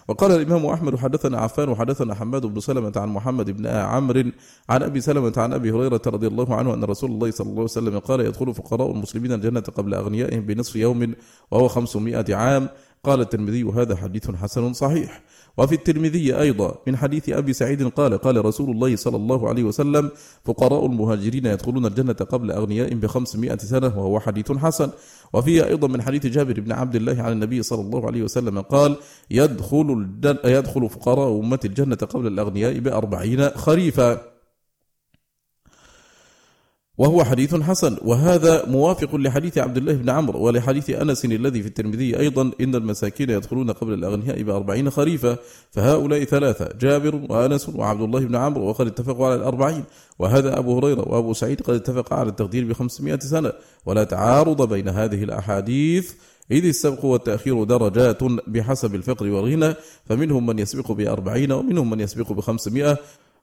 [0.09, 4.25] وقال الإمام أحمد حدثنا عفان وحدثنا حماد بن سلمة عن محمد بن عمرو
[4.69, 7.65] عن أبي سلمة عن أبي هريرة رضي الله عنه أن رسول الله صلى الله عليه
[7.65, 11.15] وسلم قال يدخل فقراء المسلمين الجنة قبل أغنيائهم بنصف يوم
[11.51, 12.69] وهو خمسمائة عام
[13.05, 15.23] قال الترمذي هذا حديث حسن صحيح
[15.59, 20.11] وفي الترمذي أيضا من حديث أبي سعيد قال قال رسول الله صلى الله عليه وسلم
[20.45, 24.91] فقراء المهاجرين يدخلون الجنة قبل أغنياء بخمسمائة سنة وهو حديث حسن.
[25.33, 28.97] وفيه أيضا من حديث جابر بن عبد الله عن النبي صلى الله عليه وسلم قال
[29.31, 30.09] يدخل,
[30.45, 34.36] يدخل فقراء أمة الجنة قبل الأغنياء بأربعين خريفا.
[36.99, 37.97] وهو حديث حسن.
[38.03, 43.31] وهذا موافق لحديث عبد الله بن عمرو ولحديث أنس الذي في الترمذي أيضا إن المساكين
[43.31, 45.37] يدخلون قبل الأغنياء بأربعين خريفا
[45.71, 49.85] فهؤلاء ثلاثة جابر وأنس وعبد الله بن عمرو وقد اتفقوا على الأربعين.
[50.19, 53.53] وهذا أبو هريرة وأبو سعيد قد اتفق على التقدير بخمسمائة سنة.
[53.87, 56.13] ولا تعارض بين هذه الأحاديث
[56.51, 62.99] إذ السبق والتأخير درجات بحسب الفقر والغنى فمنهم من يسبق بأربعين ومنهم من يسبق بخمسمائة.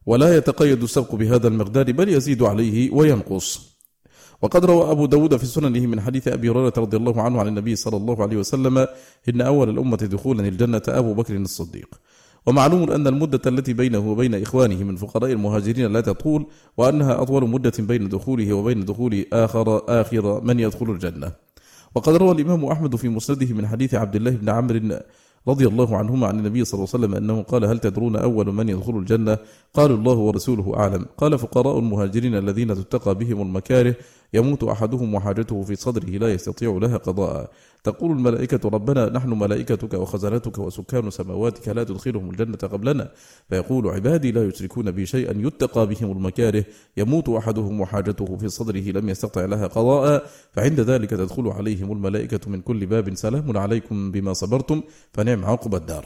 [0.06, 3.74] ولا يتقيد السبق بهذا المقدار بل يزيد عليه وينقص.
[4.42, 7.76] وقد روى أبو داود في سننه من حديث أبي هريرة رضي الله عنه عن النبي
[7.76, 8.88] صلى الله عليه وسلم
[9.30, 11.90] إن أول الأمة دخولا الجنة أبو بكر الصديق.
[12.46, 16.46] ومعلوم أن المدة التي بينه وبين إخوانه من فقراء المهاجرين لا تطول
[16.78, 21.32] وأنها أطول مدة بين دخوله وبين دخول آخر آخر من يدخل الجنة.
[21.96, 25.00] وقد روى الإمام أحمد في مسنده من حديث عبد الله بن عمرو
[25.48, 28.70] رضي الله عنهما عن النبي صلى الله عليه وسلم أنه قال هل تدرون أول من
[28.70, 29.38] يدخل الجنة؟
[29.74, 31.06] قالوا الله ورسوله أعلم.
[31.18, 33.96] قال فقراء المهاجرين الذين تتقى بهم المكاره
[34.34, 37.52] يموت أحدهم وحاجته في صدره لا يستطيع لها قضاء.
[37.84, 43.12] تقول الملائكة ربنا نحن ملائكتك وخزنتك وسكان سماواتك لا تدخلهم الجنة قبلنا.
[43.50, 45.34] فيقول عبادي لا يشركون بي شيئا.
[45.48, 46.66] يتقى بهم المكاره.
[46.98, 50.26] يموت أحدهم وحاجته في صدره لم يستطع لها قضاء.
[50.52, 54.82] فعند ذلك تدخل عليهم الملائكة من كل باب سلام عليكم بما صبرتم
[55.14, 56.06] فنعم عقب الدار.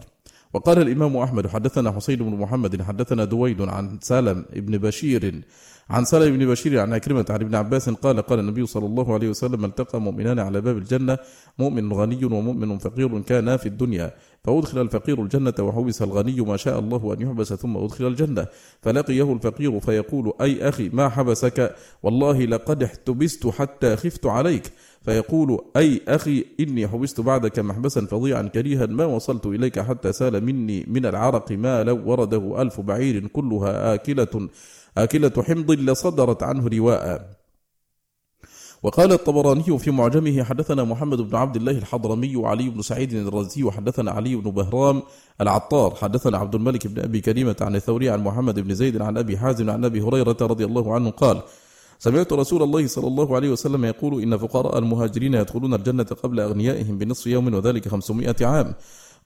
[0.53, 5.41] وقال الإمام أحمد حدثنا حسين بن محمد حدثنا دويد عن سالم بن بشير
[5.89, 9.29] عن سالم بن بشير عن أكرمة عن ابن عباس قال قال النبي صلى الله عليه
[9.29, 11.17] وسلم التقى مؤمنان على باب الجنة
[11.59, 17.13] مؤمن غني ومؤمن فقير كانا في الدنيا فأدخل الفقير الجنة وحبس الغني ما شاء الله
[17.13, 18.45] أن يحبس ثم أدخل الجنة
[18.81, 24.71] فلقيه الفقير فيقول أي أخي ما حبسك؟ والله لقد احتبست حتى خفت عليك.
[25.01, 30.85] فيقول أي أخي إني حبست بعدك محبسا فظيعا كريها ما وصلت إليك حتى سال مني
[30.87, 34.49] من العرق ما لو ورده ألف بعير كلها آكلة
[35.03, 37.37] آكلة حمض لصدرت عنه رواء.
[38.83, 44.11] وقال الطبراني في معجمه حدثنا محمد بن عبد الله الحضرمي وعلي بن سعيد الرزي وحدثنا
[44.11, 45.01] علي بن بهرام
[45.41, 45.95] العطار.
[45.95, 49.69] حدثنا عبد الملك بن أبي كريمة عن الثوري عن محمد بن زيد عن أبي حازم
[49.69, 51.41] عن أبي هريرة رضي الله عنه قال
[51.99, 56.97] سمعت رسول الله صلى الله عليه وسلم يقول إن فقراء المهاجرين يدخلون الجنة قبل أغنيائهم
[56.97, 58.73] بنصف يوم وذلك خمسمائة عام.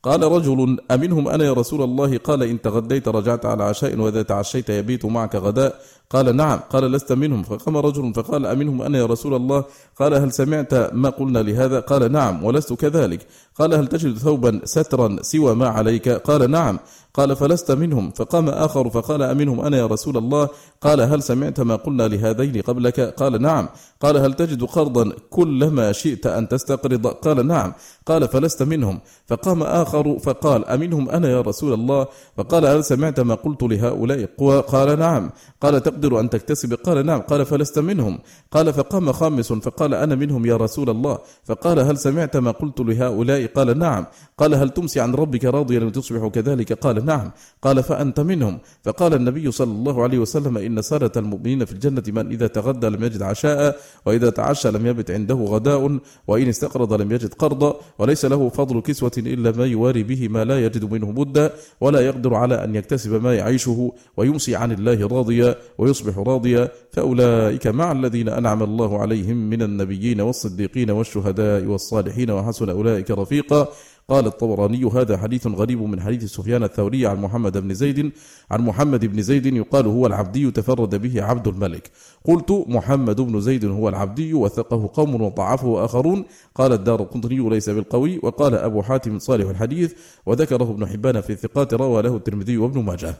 [0.03, 4.69] قال رجل أمنهم أنا يا رسول الله؟ قال إن تغديت رجعت على عشاء وإذا تعشيت
[4.69, 5.75] يبيت معك غداء.
[6.09, 6.59] قال نعم.
[6.69, 7.43] قال لست منهم.
[7.43, 9.63] فقام رجل فقال أمنهم أنا يا رسول الله؟
[9.99, 13.27] قال هل سمعت ما قلنا لهذا؟ قال نعم ولست كذلك.
[13.59, 16.79] قال هل تجد ثوبا سترا سوى ما عليك؟ قال نعم.
[17.13, 18.11] قال فلست منهم.
[18.11, 20.49] فقام آخر فقال أمنهم أنا يا رسول الله؟
[20.81, 23.69] قال هل سمعت ما قلنا لهذين قبلك؟ قال نعم.
[24.01, 27.73] قال هل تجد قرضا كلما شئت أن تستقرض؟ قال نعم.
[28.05, 28.99] قال فلست منهم.
[29.27, 34.29] فقام آخر فقال أمنهم أنا يا رسول الله؟ فقال هل سمعت ما قلت لهؤلاء؟
[34.67, 35.29] قال نعم.
[35.61, 37.21] قال تقدر أن تكتسب؟ قال نعم.
[37.21, 38.19] قال فلست منهم.
[38.51, 41.17] قال فقام خامس فقال أنا منهم يا رسول الله.
[41.43, 44.05] فقال هل سمعت ما قلت لهؤلاء؟ قال نعم.
[44.37, 47.31] قال هل تمسي عن ربك راضيا وتصبح كذلك؟ قال نعم.
[47.61, 48.59] قال فأنت منهم.
[48.83, 53.03] فقال النبي صلى الله عليه وسلم إن سارة المؤمنين في الجنة من إذا تغدى لم
[53.03, 58.49] يجد عشاء وإذا تعشى لم يبت عنده غداء وإن استقرض لم يجد قرضا وليس له
[58.49, 62.75] فضل كسوة إلا ما يواري به ما لا يجد منه مدة ولا يقدر على أن
[62.75, 66.69] يكتسب ما يعيشه ويمسي عن الله راضيا ويصبح راضيا.
[66.91, 73.67] فأولئك مع الذين أنعم الله عليهم من النبيين والصديقين والشهداء والصالحين وحسن أولئك رفيقا.
[74.07, 78.11] قال الطبراني هذا حديث غريب من حديث سفيان الثوري عن محمد بن زيد
[78.51, 81.91] عن محمد بن زيد يقال هو العبدي تفرد به عبد الملك.
[82.25, 86.25] قلت محمد بن زيد هو العبدي وثقه قوم وضعفه آخرون.
[86.55, 88.19] قال الدار القنطري ليس بالقوي.
[88.23, 89.93] وقال أبو حاتم صالح الحديث
[90.25, 93.15] وذكره ابن حبان في الثقات روى له الترمذي وابن ماجه.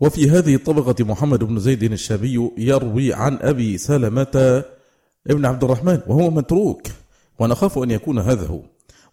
[0.00, 4.64] وفي هذه الطبقة محمد بن زيد الشامي يروي عن أبي سلمة
[5.26, 6.82] ابن عبد الرحمن وهو متروك
[7.38, 8.60] ونخاف أن يكون هذا هو.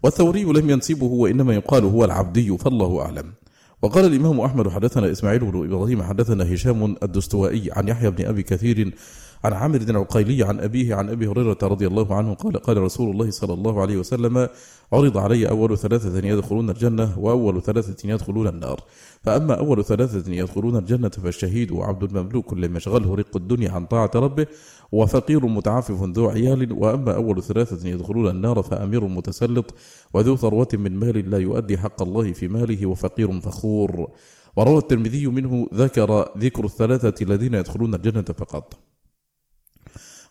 [0.04, 3.34] والثوري لم ينسبه وإنما يقال هو العبدي فالله أعلم.
[3.82, 8.94] وقال الإمام أحمد حدثنا إسماعيل بن إبراهيم حدثنا هشام الدستوائي عن يحيى بن أبي كثير
[9.44, 13.12] عن عامر بن عقيلي عن أبيه عن أبي هريرة رضي الله عنه قال قال رسول
[13.12, 14.48] الله صلى الله عليه وسلم
[14.94, 18.84] عرض علي أول ثلاثة يدخلون الجنة وأول ثلاثة يدخلون النار.
[19.24, 24.46] فأما أول ثلاثة يدخلون الجنة فالشهيد وعبد مملوك لم يشغله رق الدنيا عن طاعة ربه
[24.92, 26.72] وفقير متعفف ذو عيال.
[26.74, 29.74] وأما أول ثلاثة يدخلون النار فأمير متسلط
[30.14, 34.08] وذو ثروة من مال لا يؤدي حق الله في ماله وفقير فخور.
[34.56, 38.97] وروى الترمذي منه ذكر ذكر الثلاثة الذين يدخلون الجنة فقط.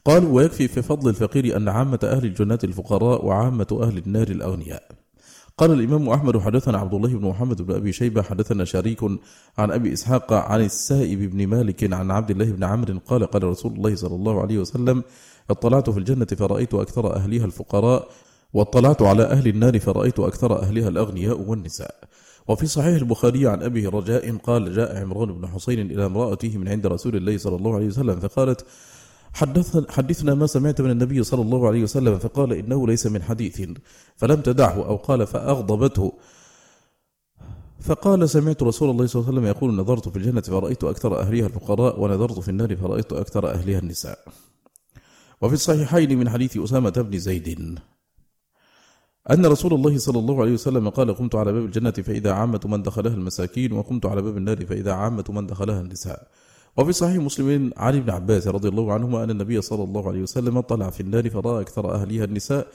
[0.06, 4.82] قالوا ويكفي في فضل الفقير أن عامة أهل الجنة الفقراء وعامة أهل النار الأغنياء.
[5.58, 9.02] قال الإمام أحمد حدثنا عبد الله بن محمد بن أبي شيبة حدثنا شريك
[9.58, 13.72] عن أبي إسحاق عن السائب بن مالك عن عبد الله بن عمرو قال قال رسول
[13.72, 15.02] الله صلى الله عليه وسلم
[15.50, 18.08] اطلعت في الجنة فرأيت أكثر أهلها الفقراء
[18.52, 21.94] واطلعت على أهل النار فرأيت أكثر أهلها الأغنياء والنساء.
[22.48, 26.86] وفي صحيح البخاري عن أبي رجاء قال جاء عمران بن حسين إلى امرأته من عند
[26.86, 28.66] رسول الله صلى الله عليه وسلم فقالت
[29.36, 33.70] حدثنا, ما سمعت من النبي صلى الله عليه وسلم فقال إنه ليس من حديث.
[34.16, 36.12] فلم تدعه أو قال فأغضبته.
[37.80, 41.46] فقال سمعت رسول الله صلى الله عليه وسلم يقول نظرت في الجنة فرأيت أكثر أهلها
[41.46, 44.18] الفقراء ونظرت في النار فرأيت أكثر أهلها النساء.
[45.40, 47.78] وفي الصحيحين من حديث أسامة بن زيد.
[49.30, 52.82] أن رسول الله صلى الله عليه وسلم قال قمت على باب الجنة فإذا عامة من
[52.82, 56.28] دخلها المساكين وقمت على باب النار فإذا عامة من دخلها النساء.
[56.76, 60.60] وفي صحيح مسلم عن ابن عباس رضي الله عنهما أن النبي صلى الله عليه وسلم
[60.60, 62.66] طلع في النار فرأى أكثر أهلها النساء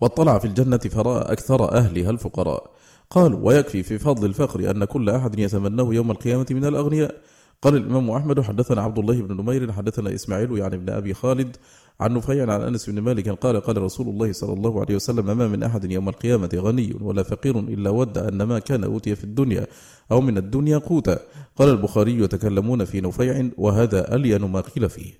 [0.00, 2.70] واطلع في الجنة فرأى أكثر أهلها الفقراء.
[3.10, 7.14] قال ويكفي في فضل الفقر أن كل أحد يتمناه يوم القيامة من الأغنياء.
[7.62, 11.56] قال الإمام أحمد حدثنا عبد الله بن نمير حدثنا إسماعيل يعني ابن أبي خالد
[12.00, 15.48] عن نفيع عن أنس بن مالك قال قال رسول الله صلى الله عليه وسلم ما
[15.48, 19.66] من أحد يوم القيامة غني ولا فقير إلا ود أن ما كان أوتي في الدنيا
[20.12, 21.18] أو من الدنيا قوتا.
[21.56, 25.12] قال البخاري يتكلمون في نفيع وهذا ألين ما قيل فيه.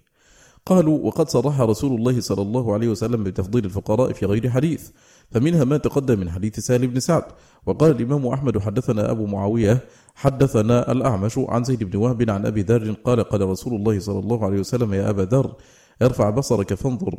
[0.67, 4.89] قالوا وقد صرح رسول الله صلى الله عليه وسلم بتفضيل الفقراء في غير حديث
[5.31, 7.25] فمنها ما تقدم من حديث سالم بن سعد.
[7.67, 9.81] وقال الإمام أحمد حدثنا أبو معاوية
[10.15, 14.45] حدثنا الأعمش عن زيد بن وهب عن أبي ذر قال قال رسول الله صلى الله
[14.45, 15.55] عليه وسلم يا أبا ذر
[16.03, 17.15] ارفع بصرك فانظر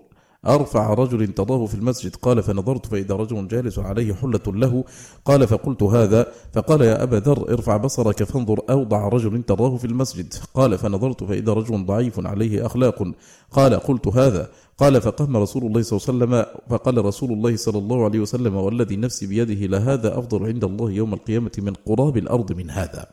[0.47, 2.15] أرفع رجل تراه في المسجد.
[2.15, 4.83] قال فنظرت فإذا رجل جالس عليه حلة له.
[5.25, 6.27] قال فقلت هذا.
[6.53, 8.59] فقال يا أبا ذر ارفع بصرك فانظر.
[8.69, 10.33] أوضع رجل تراه في المسجد.
[10.53, 13.11] قال فنظرت فإذا رجل ضعيف عليه أخلاق.
[13.51, 14.49] قال قلت هذا.
[14.77, 18.55] قال فقام رسول الله صلى الله عليه وسلم فقال رسول الله صلى الله عليه وسلم
[18.55, 23.05] والذي نفسي بيده لهذا أفضل عند الله يوم القيامة من قراب الأرض من هذا.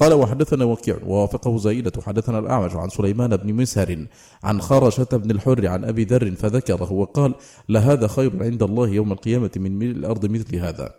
[0.00, 4.06] قال وحدثنا وكيع ووافقه زائدة حدثنا الأعمش عن سليمان بن مسهر
[4.44, 7.34] عن خرشة بن الحر عن أبي ذر فذكره وقال
[7.68, 10.94] لهذا خير عند الله يوم القيامة من ملء الأرض مثل هذا.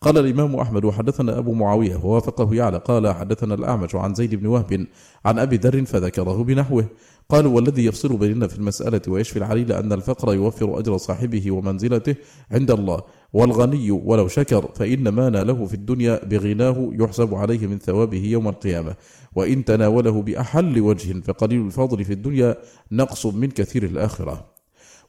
[0.00, 2.78] قال الإمام أحمد وحدثنا أبو معاوية ووافقه يعلى.
[2.78, 4.86] قال حدثنا الأعمش عن زيد بن وهب
[5.24, 6.86] عن أبي ذر فذكره بنحوه.
[7.28, 12.14] قالوا والذي يفصل بيننا في المسألة ويشفي العليل أن الفقر يوفر أجر صاحبه ومنزلته
[12.50, 18.24] عند الله والغني ولو شكر فإن ما ناله في الدنيا بغناه يحسب عليه من ثوابه
[18.24, 18.94] يوم القيامة.
[19.34, 22.56] وإن تناوله بأحل وجه فقليل الفضل في الدنيا
[22.92, 24.56] نقص من كثير الآخرة.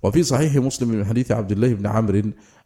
[0.03, 2.21] وفي صحيح مسلم من حديث عبد الله بن عمرو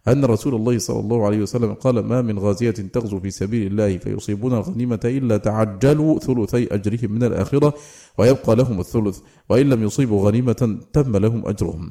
[0.08, 3.98] أن رسول الله صلى الله عليه وسلم قال ما من غازية تغزو في سبيل الله
[3.98, 7.74] فيصيبون الغنيمة إلا تعجلوا ثلثي أجرهم من الآخرة
[8.18, 11.90] ويبقى لهم الثلث وإن لم يصيبوا غنيمة تم لهم أجرهم.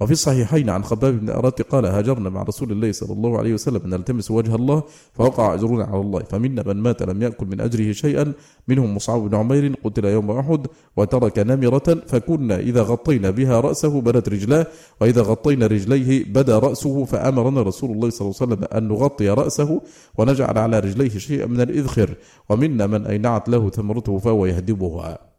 [0.00, 3.80] وفي الصحيحين عن خباب بن أرات قال هاجرنا مع رسول الله صلى الله عليه وسلم
[3.84, 8.32] نلتمس وجه الله فوقع أجرنا على الله فمنا من مات لم يأكل من أجره شيئا
[8.68, 14.28] منهم مصعب بن عمير قتل يوم أحد وترك نمرة فكنا إذا غطينا بها رأسه بدت
[14.28, 14.66] رجلاه
[15.00, 19.80] وإذا غطينا رجليه بدا رأسه فأمرنا رسول الله صلى الله عليه وسلم أن نغطي رأسه
[20.18, 22.14] ونجعل على رجليه شيئا من الإذخر
[22.48, 25.33] ومنا من أينعت له ثمرته فهو يهدبها.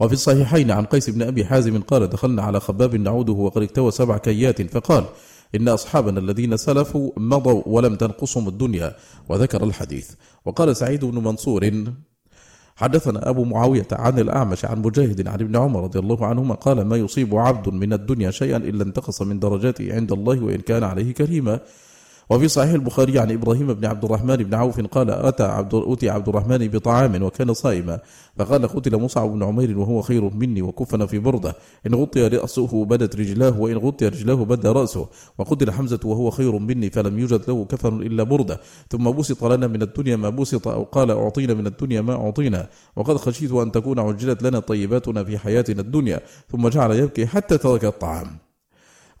[0.00, 4.18] وفي الصحيحين عن قيس بن أبي حازم قال دخلنا على خباب نعوده وقد اكتوى سبع
[4.18, 5.04] كيات فقال
[5.54, 8.96] إن أصحابنا الذين سلفوا مضوا ولم تنقصهم الدنيا
[9.28, 10.10] وذكر الحديث.
[10.44, 11.70] وقال سعيد بن منصور
[12.76, 16.96] حدثنا أبو معاوية عن الأعمش عن مجاهد عن ابن عمر رضي الله عنهما قال ما
[16.96, 21.60] يصيب عبد من الدنيا شيئا إلا انتقص من درجاته عند الله وإن كان عليه كريما
[22.30, 26.28] وفي صحيح البخاري عن إبراهيم بن عبد الرحمن بن عوف قال أتى عبد أتي عبد
[26.28, 27.98] الرحمن بطعام وكان صائما
[28.38, 31.56] فقال قتل مصعب بن عمير وهو خير مني وكفن في بردة.
[31.86, 35.08] إن غطي رأسه بدت رجلاه وإن غطي رجلاه بدا رأسه.
[35.38, 38.60] وقتل حمزة وهو خير مني فلم يوجد له كفن إلا بردة.
[38.90, 42.68] ثم بسط لنا من الدنيا ما بسط أو قال أعطينا من الدنيا ما أعطينا.
[42.96, 46.20] وقد خشيت أن تكون عجلت لنا طيباتنا في حياتنا الدنيا.
[46.52, 48.49] ثم جعل يبكي حتى ترك الطعام.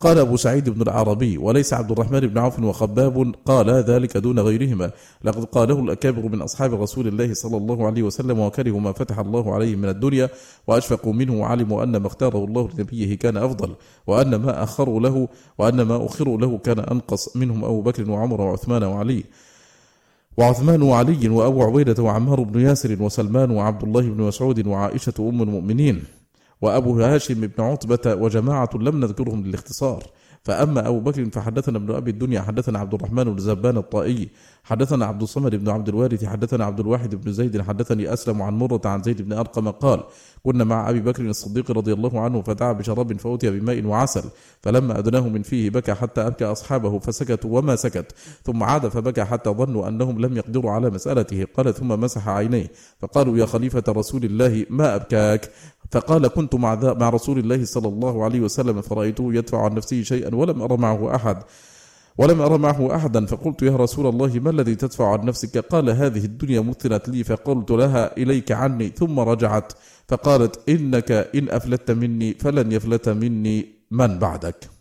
[0.00, 4.90] قال أبو سعيد بن العربي وليس عبد الرحمن بن عوف وخباب قال ذلك دون غيرهما.
[5.24, 9.54] لقد قاله الأكابر من أصحاب رسول الله صلى الله عليه وسلم وكرهوا ما فتح الله
[9.54, 10.28] عليه من الدنيا
[10.66, 13.74] وأشفقوا منه وعلموا أن ما اختاره الله لنبيه كان أفضل
[14.06, 15.28] وأن ما أخروا له
[15.58, 19.24] وأن ما أخروا له كان أنقص منهم أبو بكر وعمر وعثمان وعلي.
[20.36, 26.04] وعثمان وعلي وأبو عبيدة وعمار بن ياسر وسلمان وعبد الله بن مسعود وعائشة أم المؤمنين.
[26.60, 30.04] وأبو هاشم بن عتبة وجماعة لم نذكرهم للاختصار.
[30.42, 34.28] فأما أبو بكر فحدثنا ابن أبي الدنيا حدثنا عبد الرحمن بن زبان الطائي
[34.64, 38.80] حدثنا عبد الصمد بن عبد الوارث حدثنا عبد الواحد بن زيد حدثني أسلم عن مرة
[38.84, 40.00] عن زيد بن أرقم قال
[40.42, 44.22] كنا مع أبي بكر الصديق رضي الله عنه فدعا بشراب فأتي بماء وعسل
[44.62, 48.12] فلما أدناه من فيه بكى حتى أبكى أصحابه فسكتوا وما سكت
[48.44, 52.66] ثم عاد فبكى حتى ظنوا أنهم لم يقدروا على مسألته قال ثم مسح عينيه
[53.00, 55.50] فقالوا يا خليفة رسول الله ما أبكاك؟
[55.92, 60.34] فقال كنت مع, مع رسول الله صلى الله عليه وسلم فرأيته يدفع عن نفسه شيئا
[60.34, 61.42] ولم أرى معه أحد.
[62.18, 66.24] ولم أرى معه أحدا فقلت يا رسول الله ما الذي تدفع عن نفسك؟ قال هذه
[66.24, 68.88] الدنيا مثلت لي فقلت لها إليك عني.
[68.88, 69.72] ثم رجعت
[70.08, 74.80] فقالت إنك إن أفلت مني فلن يفلت مني من بعدك.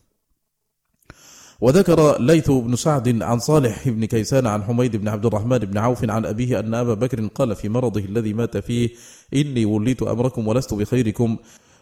[1.61, 6.09] وذكر ليث بن سعد عن صالح بن كيسان عن حميد بن عبد الرحمن بن عوف
[6.09, 8.89] عن أبيه أن أبا بكر قال في مرضه الذي مات فيه
[9.33, 11.37] إني وليت أمركم ولست بخيركم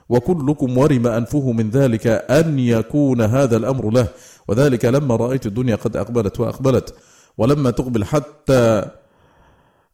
[0.09, 4.07] وكلكم ورم أنفه من ذلك أن يكون هذا الأمر له.
[4.47, 6.95] وذلك لما رأيت الدنيا قد أقبلت وأقبلت
[7.37, 8.85] ولما تقبل حتى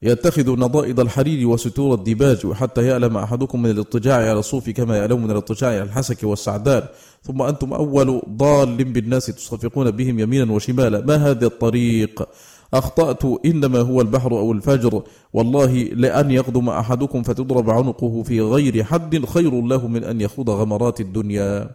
[0.01, 5.31] يتخذ نضائد الحرير وستور الديباج وحتى يألم أحدكم من الاضطجاع على الصوف كما يألم من
[5.31, 6.83] الاضطجاع على الحسك والسعدان.
[7.23, 11.01] ثم أنتم أول ضال بالناس تصفقون بهم يمينا وشمالا.
[11.05, 12.27] ما هذا الطريق؟
[12.73, 15.03] أخطأت إنما هو البحر أو الفجر.
[15.33, 21.01] والله لأن يقدم أحدكم فتضرب عنقه في غير حد خير له من أن يخوض غمرات
[21.01, 21.69] الدنيا.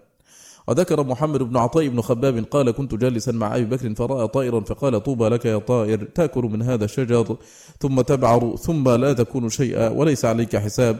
[0.69, 5.03] وذكر محمد بن عطاء بن خباب قال كنت جالسا مع أبي بكر فرأى طائرا فقال
[5.03, 7.37] طوبى لك يا طائر تأكل من هذا الشجر
[7.81, 10.99] ثم تبعر ثم لا تكون شيئا وليس عليك حساب.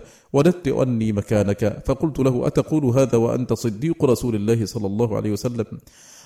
[0.67, 1.83] أني مكانك.
[1.87, 5.65] فقلت له أتقول هذا وأنت صديق رسول الله صلى الله عليه وسلم؟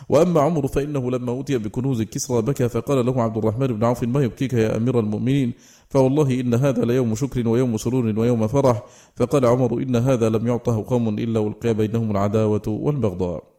[0.09, 4.23] وأما عمر فإنه لما أوتي بكنوز كسرى بكى فقال له عبد الرحمن بن عوف ما
[4.23, 5.53] يبكيك يا أمير المؤمنين؟
[5.89, 8.83] فوالله إن هذا ليوم شكر ويوم سرور ويوم فرح.
[9.17, 13.52] فقال عمر إن هذا لم يعطه قوم إلا والقي بينهم العداوة والبغضاء.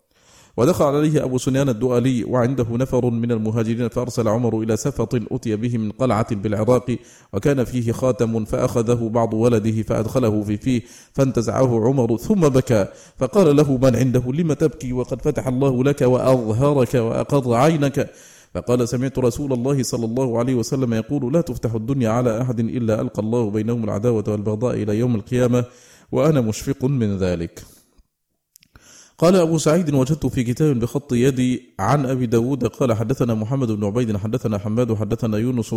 [0.58, 5.78] ودخل عليه أبو سنيان الدؤلي وعنده نفر من المهاجرين فأرسل عمر إلى سفط أتي به
[5.78, 6.98] من قلعة بالعراق
[7.34, 10.82] وكان فيه خاتم فأخذه بعض ولده فأدخله في فيه
[11.14, 12.88] فانتزعه عمر ثم بكى
[13.18, 18.10] فقال له من عنده؟ لم تبكي وقد فتح الله لك وأظهرك وأقر عينك؟
[18.54, 23.02] فقال سمعت رسول الله صلى الله عليه وسلم يقول لا تفتح الدنيا على أحد إلا
[23.02, 25.66] ألقى الله بينهم العداوة والبغضاء إلى يوم القيامة
[26.12, 27.73] وأنا مشفق من ذلك.
[29.18, 33.84] قال أبو سعيد وجدت في كتاب بخط يدي عن أبي داود قال حدثنا محمد بن
[33.84, 35.76] عبيد حدثنا حماد حدثنا يونس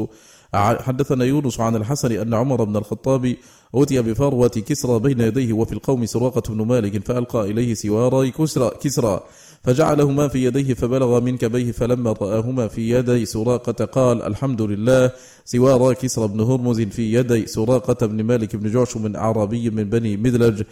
[0.55, 3.37] حدثنا يونس عن الحسن أن عمر بن الخطاب
[3.75, 9.21] أوتي بفروة كسرى بين يديه وفي القوم سراقة بن مالك فألقى إليه سواري كسرى, كسرى
[9.65, 15.13] فجعلهما في يديه فبلغ من كبيه فلما رآهما في يدي سراقة قال الحمد لله.
[15.45, 20.63] سوارا كسرى بن هرمز في يدي سراقة بن مالك بن جعشم عربي من بني مدلج.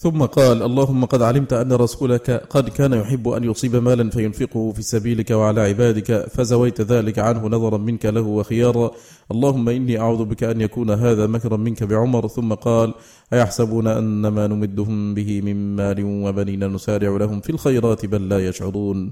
[0.00, 4.82] ثم قال اللهم قد علمت أن رسولك قد كان يحب أن يصيب مالا فينفقه في
[4.82, 8.90] سبيلك وعلى عبادك فزويت ذلك عنه نظرا منك له وخيارا.
[9.30, 12.28] اللهم إني أعوذ بك أن يكون هذا مكرا منك بعمر.
[12.28, 12.94] ثم قال
[13.32, 19.10] أيحسبون أن ما نمدهم به من مال وبنين نسارع لهم في الخيرات بل لا يشعرون.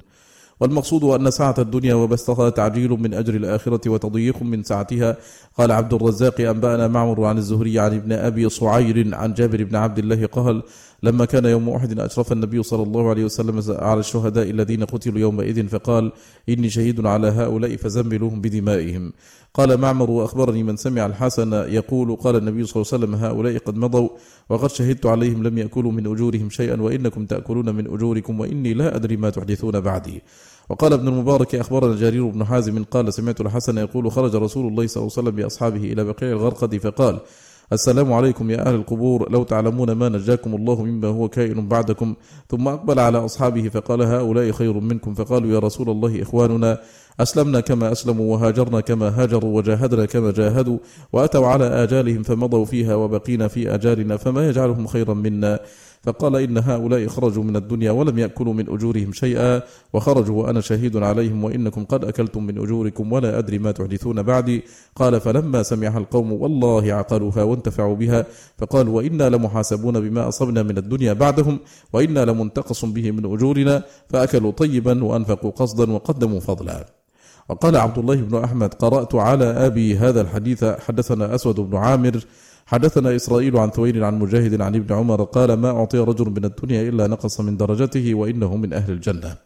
[0.60, 5.16] والمقصود أن سعة الدنيا وبسطها تعجيل من أجر الآخرة وتضييق من سعتها
[5.58, 9.98] قال عبد الرزاق أنبأنا معمر عن الزهري عن ابن أبي صعير عن جابر بن عبد
[9.98, 10.62] الله قال
[11.02, 15.68] لما كان يوم أحد أشرف النبي صلى الله عليه وسلم على الشهداء الذين قتلوا يومئذ
[15.68, 16.12] فقال
[16.48, 19.12] إني شهيد على هؤلاء فزملوهم بدمائهم
[19.54, 23.76] قال معمر وأخبرني من سمع الحسن يقول قال النبي صلى الله عليه وسلم هؤلاء قد
[23.76, 24.08] مضوا
[24.48, 29.16] وقد شهدت عليهم لم يأكلوا من أجورهم شيئا وإنكم تأكلون من أجوركم وإني لا أدري
[29.16, 30.22] ما تحدثون بعدي
[30.68, 35.00] وقال ابن المبارك أخبرنا جرير بن حازم قال سمعت الحسن يقول خرج رسول الله صلى
[35.00, 37.20] الله عليه وسلم بأصحابه إلى بقيع الغرقد فقال
[37.72, 42.14] السلام عليكم يا أهل القبور لو تعلمون ما نجاكم الله مما هو كائن بعدكم
[42.50, 46.80] ثم أقبل على أصحابه فقال هؤلاء خير منكم فقالوا يا رسول الله إخواننا
[47.20, 50.78] أسلمنا كما أسلموا وهاجرنا كما هاجروا وجاهدنا كما جاهدوا
[51.12, 55.60] وأتوا على آجالهم فمضوا فيها وبقينا في آجالنا فما يجعلهم خيرا منا
[56.02, 61.44] فقال إن هؤلاء خرجوا من الدنيا ولم يأكلوا من أجورهم شيئا وخرجوا وأنا شهيد عليهم
[61.44, 64.62] وإنكم قد أكلتم من أجوركم ولا أدري ما تحدثون بعدي.
[64.96, 68.26] قال فلما سمعها القوم والله عقلوها وانتفعوا بها
[68.58, 71.58] فقالوا وإنا لمحاسبون بما أصبنا من الدنيا بعدهم
[71.92, 76.86] وإنا لمنتقص به من أجورنا فأكلوا طيبا وأنفقوا قصدا وقدموا فضلا.
[77.48, 82.20] وقال عبد الله بن أحمد قرأت على أبي هذا الحديث حدثنا أسود بن عامر
[82.68, 86.88] حدثنا إسرائيل عن ثويل عن مجاهد عن ابن عمر قال ما أعطي رجل من الدنيا
[86.88, 89.36] إلا نقص من درجته وإنه من أهل الجنة.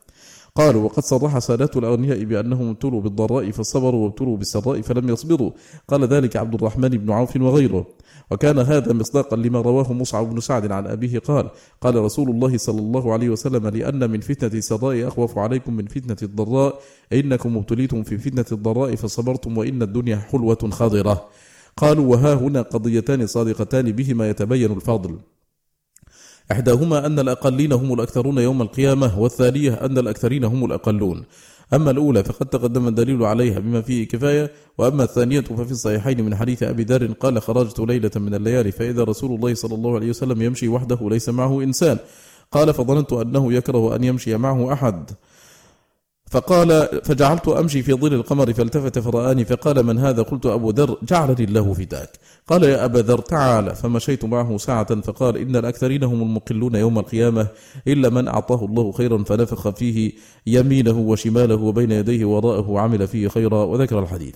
[0.54, 5.50] قالوا وقد صرح سادات الأغنياء بأنهم ابتلوا بالضراء فصبروا وابتلوا بالسراء فلم يصبروا.
[5.88, 7.86] قال ذلك عبد الرحمن بن عوف وغيره.
[8.30, 11.50] وكان هذا مصداقا لما رواه مصعب بن سعد عن أبيه قال
[11.80, 16.16] قال رسول الله صلى الله عليه وسلم لأن من فتنة السراء أخوف عليكم من فتنة
[16.22, 16.80] الضراء
[17.12, 21.28] إنكم ابتليتم في فتنة الضراء فصبرتم وإن الدنيا حلوة خاضرة
[21.76, 25.18] قالوا وها هنا قضيتان صادقتان بهما يتبين الفضل.
[26.52, 31.24] إحداهما أن الأقلين هم الأكثرون يوم القيامة والثانية أن الأكثرين هم الأقلون.
[31.74, 36.62] أما الأولى فقد تقدم الدليل عليها بما فيه كفاية وأما الثانية ففي الصحيحين من حديث
[36.62, 40.68] أبي ذر قال خرجت ليلة من الليالي فإذا رسول الله صلى الله عليه وسلم يمشي
[40.68, 41.98] وحده ليس معه إنسان.
[42.50, 45.10] قال فظننت أنه يكره أن يمشي معه أحد.
[46.32, 51.44] فقال فجعلت أمشي في ظل القمر فالتفت فرآني فقال من هذا؟ قلت أبو ذر جعلني
[51.44, 52.10] الله فداك
[52.46, 53.76] قال يا أبا ذر تعال.
[53.76, 57.46] فمشيت معه ساعة فقال إن الأكثرين هم المقلون يوم القيامة
[57.88, 60.12] إلا من أعطاه الله خيرا فنفخ فيه
[60.46, 64.34] يمينه وشماله وبين يديه وراءه وعمل فيه خيرا وذكر الحديث.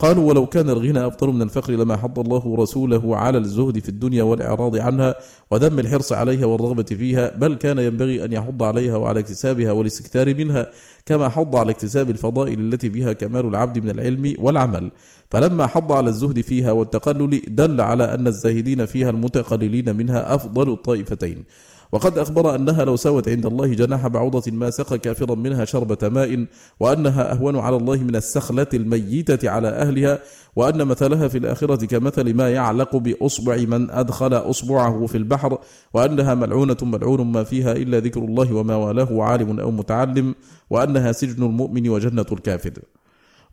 [0.00, 4.22] قالوا ولو كان الغنى أفضل من الفقر لما حض الله رسوله على الزهد في الدنيا
[4.22, 5.14] والإعراض عنها
[5.50, 10.70] وذم الحرص عليها والرغبة فيها بل كان ينبغي أن يحض عليها وعلى اكتسابها والاستكثار منها
[11.06, 14.90] كما حض على اكتساب الفضائل التي فيها كمال العبد من العلم والعمل.
[15.30, 21.44] فلما حض على الزهد فيها والتقلل دل على أن الزاهدين فيها المتقللين منها أفضل الطائفتين.
[21.92, 26.46] وقد أخبر أنها لو سوت عند الله جناح بعوضة ما سقى كافرا منها شربة ماء
[26.80, 30.18] وأنها أهون على الله من السخلة الميتة على أهلها
[30.56, 35.58] وأن مثلها في الآخرة كمثل ما يعلق بأصبع من أدخل أصبعه في البحر
[35.94, 40.34] وأنها ملعونة ملعون ما فيها إلا ذكر الله وما والاه عالم أو متعلم
[40.70, 42.72] وأنها سجن المؤمن وجنة الكافر.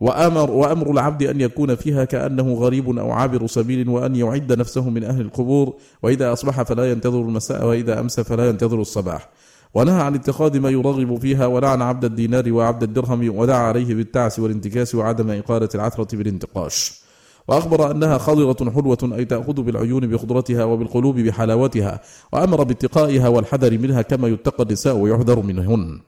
[0.00, 5.04] وأمر, وأمر العبد أن يكون فيها كأنه غريب أو عابر سبيل وأن يعد نفسه من
[5.04, 9.28] أهل القبور وإذا أصبح فلا ينتظر المساء وإذا أمسى فلا ينتظر الصباح.
[9.74, 14.94] ونهى عن اتخاذ ما يرغب فيها ولعن عبد الدينار وعبد الدرهم ودعا عليه بالتعس والانتكاس
[14.94, 17.02] وعدم إقالة العثرة بالانتقاش.
[17.48, 22.00] وأخبر أنها خضرة حلوة أي تأخذ بالعيون بخضرتها وبالقلوب بحلاوتها
[22.32, 26.00] وأمر باتقائها والحذر منها كما يتقى النساء ويحذر منهن.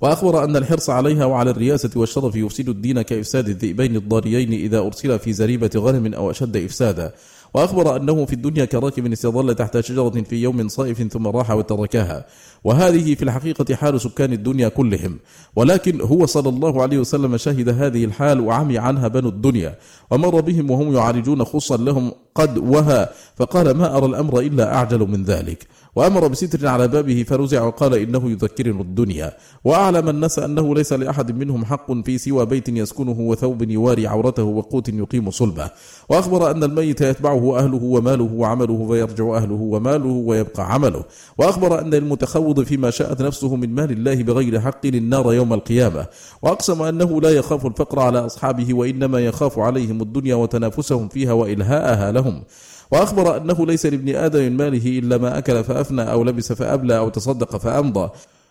[0.00, 5.32] وأخبر أن الحرص عليها وعلى الرياسة والشرف يفسد الدين كإفساد الذئبين الضاريين إذا أرسل في
[5.32, 7.12] زريبة غنم أو أشد إفسادا.
[7.54, 12.26] وأخبر أنه في الدنيا كراكب استظل تحت شجرة في يوم صائف ثم راح وتركها.
[12.64, 15.18] وهذه في الحقيقة حال سكان الدنيا كلهم.
[15.56, 19.78] ولكن هو صلى الله عليه وسلم شهد هذه الحال وعمي عنها بنو الدنيا.
[20.10, 25.24] ومر بهم وهم يعالجون خصا لهم قد وهى فقال ما أرى الأمر إلا أعجل من
[25.24, 25.66] ذلك.
[25.96, 29.32] وأمر بستر على بابه فرزع وقال إنه يذكرني الدنيا.
[29.64, 34.88] وأعلم الناس أنه ليس لأحد منهم حق في سوى بيت يسكنه وثوب يواري عورته وقوت
[34.88, 35.70] يقيم صلبه.
[36.08, 41.04] وأخبر أن الميت يتبعه أهله وماله وعمله فيرجع أهله وماله ويبقى عمله.
[41.38, 46.06] وأخبر أن المتخوض فيما شاءت نفسه من مال الله بغير حق النار يوم القيامة.
[46.42, 52.42] وأقسم أنه لا يخاف الفقر على أصحابه وإنما يخاف عليهم الدنيا وتنافسهم فيها وإلهاءها لهم.
[52.90, 57.08] وأخبر أنه ليس لابن آدم من ماله إلا ما أكل فأفنى أو لبس فأبلى أو
[57.08, 58.10] تصدق فأمضى.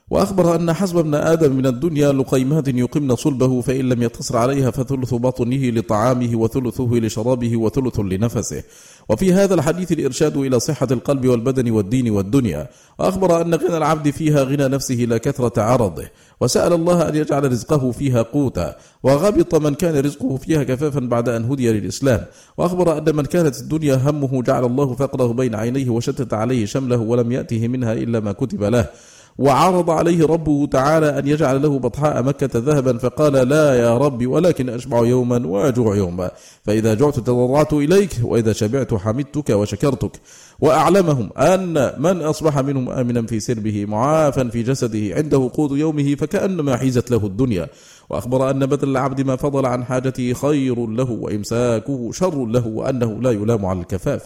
[0.09, 5.13] وأخبر أن حسب ابن آدم من الدنيا لقيمات يقمن صلبه فإن لم يقتصر عليها فثلث
[5.13, 8.63] بطنه لطعامه وثلثه لشرابه وثلث لنفسه.
[9.09, 12.67] وفي هذا الحديث الإرشاد إلى صحة القلب والبدن والدين والدنيا
[12.99, 16.03] وأخبر أن غنى العبد فيها غنى نفسه لا كثرة عرضه
[16.41, 21.45] وسأل الله أن يجعل رزقه فيها قوتا وغبط من كان رزقه فيها كفافا بعد أن
[21.45, 22.25] هدي للإسلام
[22.57, 27.31] وأخبر أن من كانت الدنيا همه جعل الله فقره بين عينيه وشتت عليه شمله ولم
[27.31, 28.89] يأته منها إلا ما كتب له.
[29.37, 34.69] وعرض عليه ربه تعالى أن يجعل له بطحاء مكة ذهبا فقال لا يا ربي ولكن
[34.69, 36.31] أشبع يوما وأجوع يوما.
[36.63, 40.11] فإذا جعت تضرعت إليك وإذا شبعت حمدتك وشكرتك.
[40.59, 46.77] وأعلمهم أن من أصبح منهم آمنا في سربه معافا في جسده عنده قوت يومه فكأنما
[46.77, 47.67] حيزت له الدنيا.
[48.09, 53.31] وأخبر أن بذل العبد ما فضل عن حاجته خير له وإمساكه شر له وأنه لا
[53.31, 54.21] يلام على الكفاف.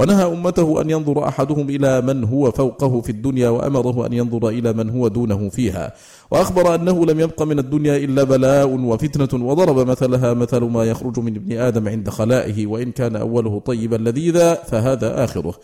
[0.00, 4.72] ونهى أمته أن ينظر أحدهم إلى من هو فوقه في الدنيا وأمره أن ينظر إلى
[4.72, 5.92] من هو دونه فيها.
[6.30, 11.36] وأخبر أنه لم يبق من الدنيا إلا بلاء وفتنة وضرب مثلها مثل ما يخرج من
[11.36, 15.54] ابن آدم عند خلائه وإن كان أوله طيبا لذيذا فهذا آخره.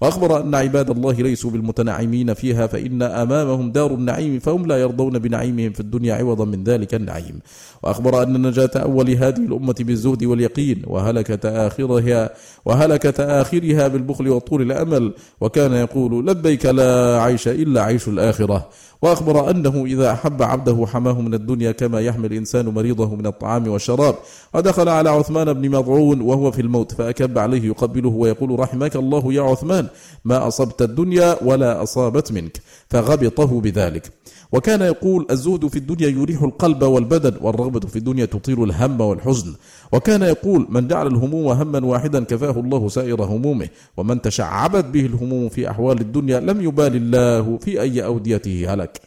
[0.00, 5.72] وأخبر أن عباد الله ليسوا بالمتنعمين فيها فإن أمامهم دار النعيم فهم لا يرضون بنعيمهم
[5.72, 7.40] في الدنيا عوضا من ذلك النعيم.
[7.82, 12.30] وأخبر أن نجاة أول هذه الأمة بالزهد واليقين وهلكة آخرها
[12.64, 18.68] وهلكة آخرها بالبخل وطول الأمل وكان يقول لبيك لا عيش إلا عيش الآخرة.
[19.02, 24.14] وأخبر أنه إذا أحب عبده حماه من الدنيا كما يحمي الإنسان مريضه من الطعام والشراب
[24.54, 29.42] ودخل على عثمان بن مضعون وهو في الموت فأكب عليه يقبله ويقول رحمك الله يا
[29.42, 29.86] عثمان
[30.24, 32.60] ما أصبت الدنيا ولا أصابت منك.
[32.90, 34.12] فغبطه بذلك.
[34.52, 39.54] وكان يقول الزهد في الدنيا يريح القلب والبدن والرغبة في الدنيا تطير الهم والحزن.
[39.92, 45.48] وكان يقول من جعل الهموم هما واحدا كفاه الله سائر همومه ومن تشعبت به الهموم
[45.48, 49.00] في أحوال الدنيا لم يبال الله في أي أوديته هلك.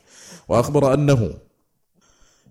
[0.50, 1.30] وأخبر أنه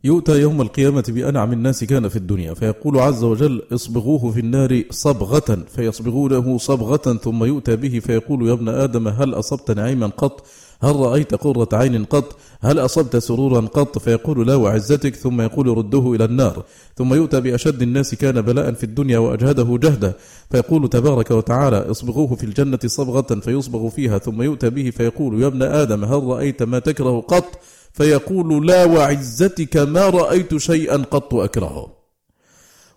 [0.05, 5.65] يؤتى يوم القيامة بأنعم الناس كان في الدنيا فيقول عز وجل اصبغوه في النار صبغة
[5.77, 10.47] فيصبغونه صبغة ثم يؤتى به فيقول يا ابن آدم هل أصبت نعيما قط؟
[10.83, 15.15] هل رأيت قرة عين قط؟ هل أصبت سرورا قط؟ فيقول لا وعزتك.
[15.15, 16.65] ثم يقول ردوه إلى النار.
[16.97, 20.15] ثم يؤتى بأشد الناس كان بلاء في الدنيا وأجهده جهدا
[20.51, 24.19] فيقول تبارك وتعالى اصبغوه في الجنة صبغة فيصبغ فيها.
[24.19, 27.59] ثم يؤتى به فيقول يا ابن آدم هل رأيت ما تكره قط؟
[27.93, 31.99] فيقول لا وعزتك ما رأيت شيئا قط أكرهه.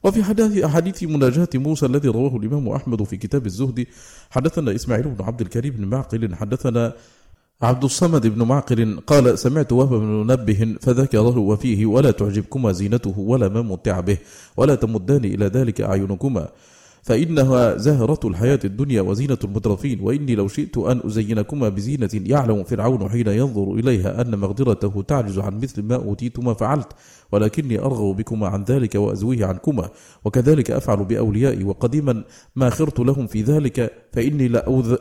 [0.04, 3.86] وفي حديث أحاديث مناجاة موسى الذي رواه الإمام أحمد في كتاب الزهد
[4.30, 6.94] حدثنا إسماعيل بن عبد الكريم بن معقل حدثنا
[7.62, 13.48] عبد الصمد بن معقل قال سمعت وهب بن منبه فذكره وفيه ولا تعجبكما زينته ولا
[13.50, 14.18] ما متع به
[14.58, 16.48] ولا تمدان إلى ذلك أعينكما.
[17.04, 23.28] فإنها زهرة الحياة الدنيا وزينة المترفين وإني لو شئت أن أزينكما بزينة يعلم فرعون حين
[23.28, 26.88] ينظر إليها أن مغدرته تعجز عن مثل ما أوتيتما فعلت
[27.32, 29.90] ولكني أرغب بكما عن ذلك وأزويه عنكما
[30.26, 32.24] وكذلك أفعل بأوليائي وقديما
[32.56, 34.48] ما خرت لهم في ذلك فإني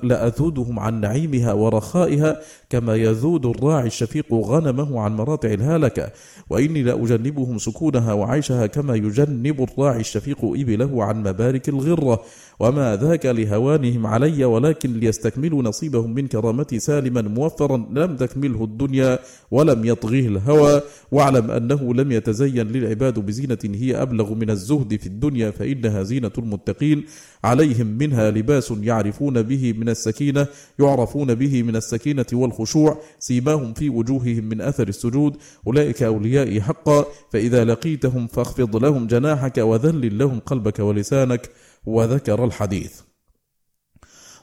[0.03, 2.41] لأذودهم عن نعيمها ورخائها
[2.71, 6.13] كما يذود الراعي الشفيق غنمه عن مراتع الهالكة
[6.51, 12.25] وإني لأجنبهم سكونها وعيشها كما يجنب الراعي الشفيق إبله عن مبارك الغرة
[12.61, 19.19] وما ذاك لهوانهم علي ولكن ليستكملوا نصيبهم من كرامتي سالما موفرا لم تكمله الدنيا
[19.51, 20.83] ولم يطغيه الهوى
[21.13, 27.05] واعلم أنه لم يتزين للعباد بزينة هي أبلغ من الزهد في الدنيا فإنها زينة المتقين
[27.45, 30.47] عليهم منها لباس يعرفون به من السكينة
[30.79, 35.37] يعرفون به من السكينة والخشوع سيماهم في وجوههم من أثر السجود
[35.67, 41.51] أولئك أوليائي حقا فإذا لقيتهم فاخفض لهم جناحك وذلل لهم قلبك ولسانك
[41.87, 42.95] وذكر الحديث.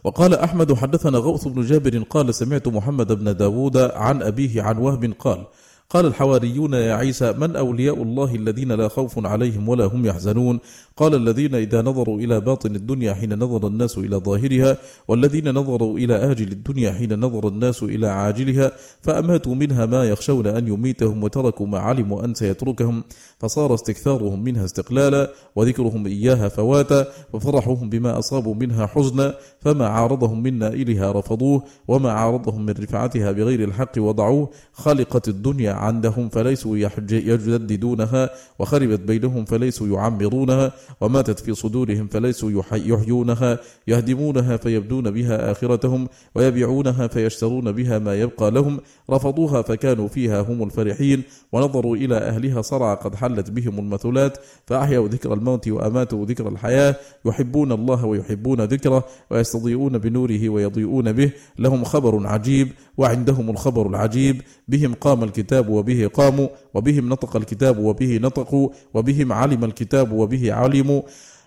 [0.03, 5.03] وقال أحمد حدثنا غوث بن جابر قال سمعت محمد بن داود عن أبيه عن وهب
[5.19, 5.41] قال
[5.89, 10.59] قال الحواريون يا عيسى من أولياء الله الذين لا خوف عليهم ولا هم يحزنون؟
[10.97, 14.77] قال الذين إذا نظروا إلى باطن الدنيا حين نظر الناس إلى ظاهرها
[15.07, 18.71] والذين نظروا إلى آجل الدنيا حين نظر الناس إلى عاجلها
[19.01, 23.03] فأماتوا منها ما يخشون أن يميتهم وتركوا ما علموا أن سيتركهم
[23.39, 30.59] فصار استكثارهم منها استقلالا وذكرهم إياها فواتا وفرحهم بما أصابوا منها حزنا فما عارضهم من
[30.59, 36.77] نائلها رفضوه وما عارضهم من رفعتها بغير الحق وضعوه خلقت الدنيا عندهم فليسوا
[37.11, 40.71] يجددونها وخربت بينهم فليسوا يعمرونها
[41.01, 48.79] وماتت في صدورهم فليسوا يحيونها يهدمونها فيبدون بها آخرتهم ويبيعونها فيشترون بها ما يبقى لهم
[49.09, 55.33] رفضوها فكانوا فيها هم الفرحين ونظروا إلى أهلها صرع قد حلت بهم المثلات فأحيوا ذكر
[55.33, 62.71] الموت وأماتوا ذكر الحياة يحبون الله ويحبون ذكره ويستضيئون بنوره ويضيئون به لهم خبر عجيب
[62.97, 69.63] وعندهم الخبر العجيب بهم قام الكتاب وبه قاموا وبهم نطق الكتاب وبه نطقوا وبهم علم
[69.63, 71.01] الكتاب وبه علموا.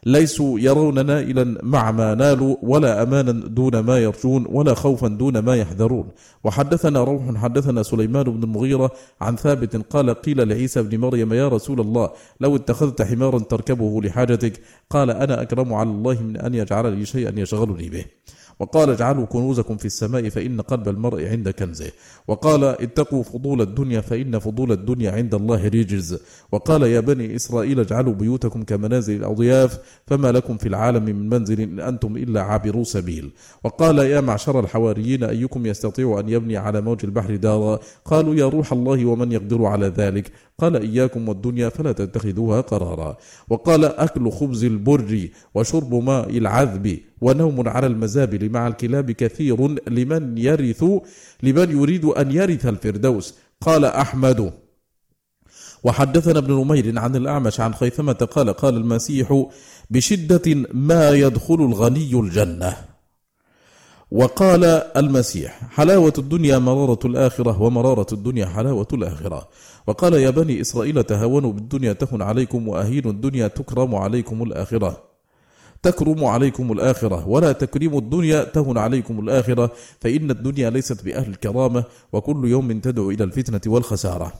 [0.06, 5.56] ليسوا يرون نائلا مع ما نالوا ولا أمانا دون ما يرجون ولا خوفا دون ما
[5.56, 6.08] يحذرون.
[6.44, 8.90] وحدثنا روح حدثنا سليمان بن المغيرة
[9.20, 12.10] عن ثابت قال قيل لعيسى بن مريم يا رسول الله
[12.40, 14.60] لو اتخذت حمارا تركبه لحاجتك.
[14.90, 18.04] قال أنا أكرم على الله من أن يجعل لي شيئا يشغلني به.
[18.60, 21.90] وقال اجعلوا كنوزكم في السماء فإن قلب المرء عند كنزه.
[22.28, 26.18] وقال اتقوا فضول الدنيا فإن فضول الدنيا عند الله رجز.
[26.52, 31.80] وقال يا بني إسرائيل اجعلوا بيوتكم كمنازل الأضياف فما لكم في العالم من منزل إن
[31.80, 33.30] أنتم إلا عابروا سبيل.
[33.64, 38.72] وقال يا معشر الحواريين أيكم يستطيع أن يبني على موج البحر دارا؟ قالوا يا روح
[38.72, 43.16] الله ومن يقدر على ذلك؟ قال إياكم والدنيا فلا تتخذوها قرارا.
[43.48, 46.86] وقال أكل خبز البر وشرب ماء العذب
[47.20, 49.58] ونوم على المزابل مع الكلاب كثير
[49.88, 50.84] لمن يرث
[51.42, 53.34] لمن يريد أن يرث الفردوس.
[53.60, 54.52] قال أحمد.
[55.84, 59.46] وحدثنا ابن نمير عن الأعمش عن خيثمة قال قال المسيح
[59.90, 62.76] بشدة ما يدخل الغني الجنة.
[64.10, 64.64] وقال
[64.96, 69.48] المسيح حلاوة الدنيا مرارة الآخرة ومرارة الدنيا حلاوة الآخرة.
[69.86, 75.02] وقال يا بني إسرائيل تهاونوا بالدنيا تهن عليكم وأهين الدنيا تكرم عليكم الآخرة.
[75.82, 77.28] تكرم عليكم الآخرة.
[77.28, 79.70] ولا تكرم الدنيا تهن عليكم الآخرة.
[80.00, 84.32] فإن الدنيا ليست بأهل الكرامة وكل يوم تدعو إلى الفتنة والخسارة.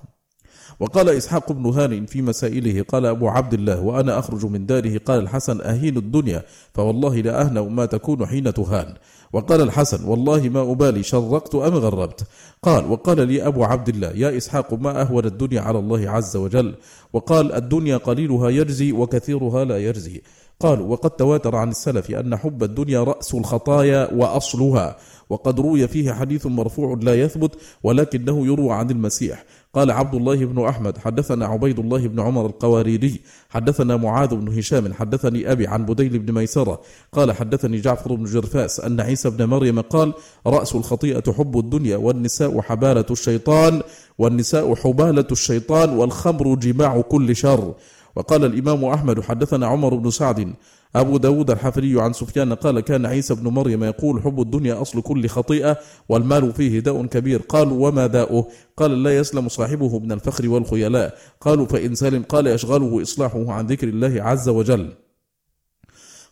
[0.80, 5.20] وقال إسحاق بن هانئ في مسائله قال أبو عبد الله وأنا أخرج من داره قال
[5.20, 6.42] الحسن أهين الدنيا
[6.74, 8.94] فوالله لا أهنأ ما تكون حين تهان.
[9.32, 12.24] وقال الحسن والله ما أبالي شرقت أم غربت؟
[12.62, 16.74] قال وقال لي أبو عبد الله يا إسحاق ما أهون الدنيا على الله عز وجل؟
[17.12, 20.22] وقال الدنيا قليلها يجزي وكثيرها لا يجزي.
[20.60, 24.96] قال وقد تواتر عن السلف أن حب الدنيا رأس الخطايا وأصلها
[25.30, 29.44] وقد روي فيه حديث مرفوع لا يثبت ولكنه يروى عن المسيح.
[29.74, 34.94] قال عبد الله بن أحمد حدثنا عبيد الله بن عمر القواريري حدثنا معاذ بن هشام
[34.94, 36.80] حدثني أبي عن بديل بن ميسرة
[37.12, 40.12] قال حدثني جعفر بن جرفاس أن عيسى بن مريم قال
[40.46, 43.82] رأس الخطيئة حب الدنيا والنساء حبالة الشيطان
[44.18, 47.74] والنساء حبالة الشيطان والخمر جماع كل شر.
[48.16, 50.54] وقال الإمام أحمد حدثنا عمر بن سعد
[50.96, 55.28] أبو داود الحفري عن سفيان قال كان عيسى بن مريم يقول حب الدنيا أصل كل
[55.28, 55.76] خطيئة
[56.08, 61.66] والمال فيه داء كبير قالوا وما داؤه؟ قال لا يسلم صاحبه من الفخر والخيلاء قالوا
[61.66, 64.92] فإن سلم قال يشغله إصلاحه عن ذكر الله عز وجل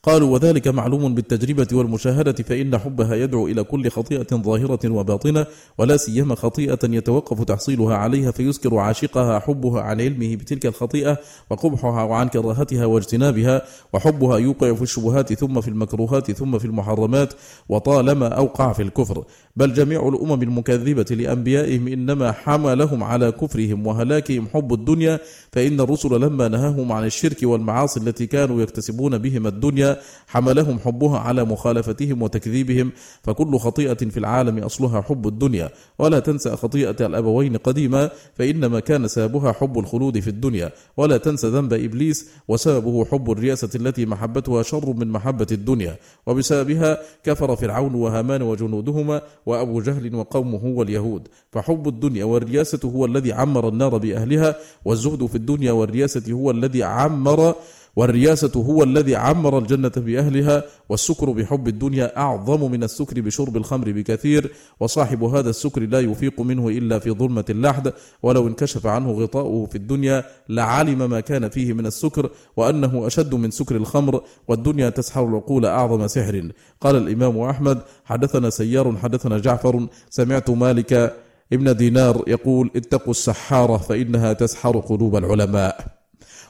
[0.02, 5.46] قالوا وذلك معلوم بالتجربة والمشاهدة فإن حبها يدعو إلى كل خطيئة ظاهرة وباطنة
[5.78, 11.18] ولا سيما خطيئة يتوقف تحصيلها عليها فيسكر عاشقها حبها عن علمه بتلك الخطيئة
[11.50, 17.34] وقبحها وعن كراهتها واجتنابها وحبها يوقع في الشبهات ثم في المكروهات ثم في المحرمات
[17.68, 19.24] وطالما أوقع في الكفر.
[19.56, 25.20] بل جميع الأمم المكذبة لأنبيائهم إنما حملهم على كفرهم وهلاكهم حب الدنيا
[25.52, 29.87] فإن الرسل لما نهاهم عن الشرك والمعاصي التي كانوا يكتسبون بهم الدنيا
[30.26, 35.70] حملهم حبها على مخالفتهم وتكذيبهم فكل خطيئة في العالم أصلها حب الدنيا.
[35.98, 40.72] ولا تنسى خطيئة الأبوين قديما فإنما كان سببها حب الخلود في الدنيا.
[40.96, 45.96] ولا تنسى ذنب إبليس وسببه حب الرياسة التي محبتها شر من محبة الدنيا.
[46.26, 51.28] وبسببها كفر فرعون وهامان وجنودهما وأبو جهل وقومه واليهود.
[51.52, 57.54] فحب الدنيا والرياسة هو الذي عمر النار بأهلها والزهد في الدنيا والرياسة هو الذي عمر
[57.98, 64.52] والرياسة هو الذي عمر الجنة بأهلها والسكر بحب الدنيا أعظم من السكر بشرب الخمر بكثير
[64.80, 67.92] وصاحب هذا السكر لا يفيق منه إلا في ظلمة اللحد
[68.22, 73.50] ولو انكشف عنه غطاؤه في الدنيا لعلم ما كان فيه من السكر وأنه أشد من
[73.50, 76.52] سكر الخمر والدنيا تسحر العقول أعظم سحر.
[76.80, 81.16] قال الإمام أحمد حدثنا سيار حدثنا جعفر سمعت مالك
[81.52, 85.97] ابن دينار يقول اتقوا السحارة فإنها تسحر قلوب العلماء.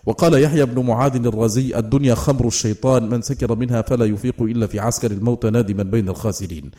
[0.07, 4.81] وقال يحيى بن معاذ الرازي الدنيا خمر الشيطان من سكر منها فلا يفيق إلا في
[4.81, 6.71] عسكر الموت نادما بين الخاسرين.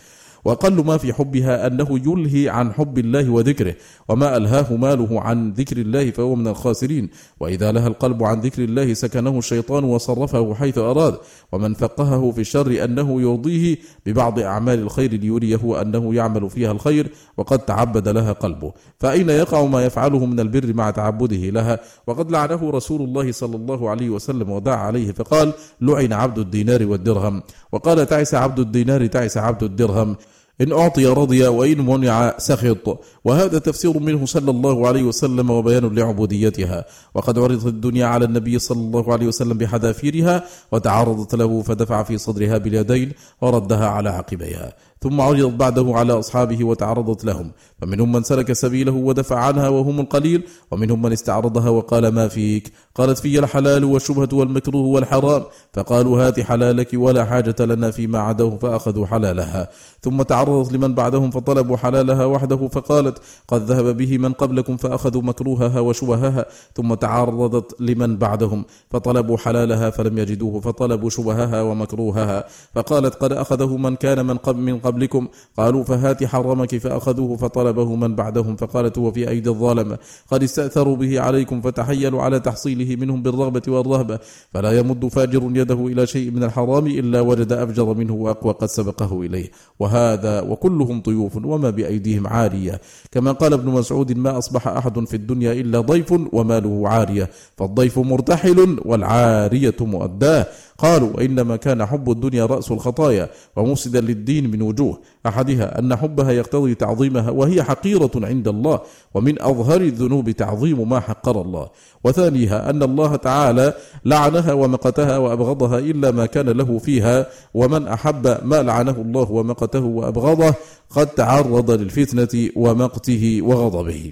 [0.45, 3.75] وأقل ما في حبها أنه يلهي عن حب الله وذكره
[4.09, 7.09] وما ألهاه ماله عن ذكر الله فهو من الخاسرين.
[7.39, 11.17] وإذا لها القلب عن ذكر الله سكنه الشيطان وصرفه حيث أراد.
[11.51, 17.59] ومن فقهه في الشر أنه يرضيه ببعض أعمال الخير ليريه أنه يعمل فيها الخير وقد
[17.59, 18.73] تعبد لها قلبه.
[18.99, 23.89] فأين يقع ما يفعله من البر مع تعبده لها؟ وقد لعنه رسول الله صلى الله
[23.89, 27.41] عليه وسلم ودعا عليه فقال لعن عبد الدينار والدرهم.
[27.71, 30.15] وقال تعس عبد الدينار تعس عبد الدرهم.
[30.61, 32.99] إن أعطي رضي وإن منع سخط.
[33.23, 36.85] وهذا تفسير منه صلى الله عليه وسلم وبيان لعبوديتها.
[37.15, 42.57] وقد عرضت الدنيا على النبي صلى الله عليه وسلم بحذافيرها وتعرضت له فدفع في صدرها
[42.57, 44.73] باليدين وردها على عقبيها.
[45.01, 47.51] ثم عرضت بعده على أصحابه وتعرضت لهم.
[47.81, 53.17] فمنهم من سلك سبيله ودفع عنها وهم القليل ومنهم من استعرضها وقال ما فيك؟ قالت
[53.17, 55.43] في الحلال والشبهة والمكروه والحرام.
[55.73, 59.69] فقالوا هات حلالك ولا حاجة لنا فيما عداه فأخذوا حلالها.
[60.01, 65.79] ثم تعرضت لمن بعدهم فطلبوا حلالها وحده فقالت قد ذهب به من قبلكم فأخذوا مكروهها
[65.79, 66.45] وشبهها.
[66.75, 72.43] ثم تعرضت لمن بعدهم فطلبوا حلالها فلم يجدوه فطلبوا شبهها ومكروهها.
[72.75, 75.27] فقالت قد أخذه من كان من قبل من قبل قبلكم
[75.57, 79.97] قالوا فهات حرمك فأخذوه فطلبه من بعدهم فقالت هو في أيدي الظالم
[80.31, 84.19] قد استأثروا به عليكم فتحيلوا على تحصيله منهم بالرغبة والرهبة
[84.53, 89.21] فلا يمد فاجر يده إلى شيء من الحرام إلا وجد أفجر منه وأقوى قد سبقه
[89.21, 92.81] إليه وهذا وكلهم ضيوف وما بأيديهم عارية
[93.11, 98.79] كما قال ابن مسعود ما أصبح أحد في الدنيا إلا ضيف وماله عارية فالضيف مرتحل
[98.85, 100.47] والعارية مؤداة
[100.79, 104.99] قالوا وإنما كان حب الدنيا رأس الخطايا ومفسدا للدين من وجوه.
[105.27, 108.79] أحدها أن حبها يقتضي تعظيمها وهي حقيرة عند الله
[109.13, 111.69] ومن أظهر الذنوب تعظيم ما حقر الله.
[112.03, 113.73] وثانيها أن الله تعالى
[114.05, 120.53] لعنها ومقتها وأبغضها إلا ما كان له فيها ومن أحب ما لعنه الله ومقته وأبغضه
[120.89, 124.11] قد تعرض للفتنة ومقته وغضبه.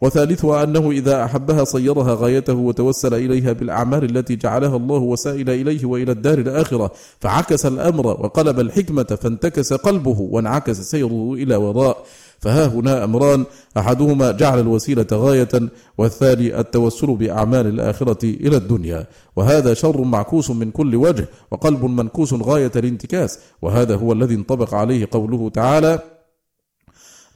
[0.00, 6.12] وثالثها أنه إذا أحبها صيرها غايته وتوسل إليها بالأعمال التي جعلها الله وسائل إليه وإلى
[6.12, 6.90] الدار الآخرة
[7.20, 12.04] فعكس الأمر وقلب الحكمة فانتكس قلبه وانعكس سيره إلى وراء
[12.40, 13.44] فها هنا أمران
[13.78, 15.48] أحدهما جعل الوسيلة غاية
[15.98, 22.72] والثاني التوسل بأعمال الآخرة إلى الدنيا وهذا شر معكوس من كل وجه وقلب منكوس غاية
[22.76, 25.98] الانتكاس وهذا هو الذي انطبق عليه قوله تعالى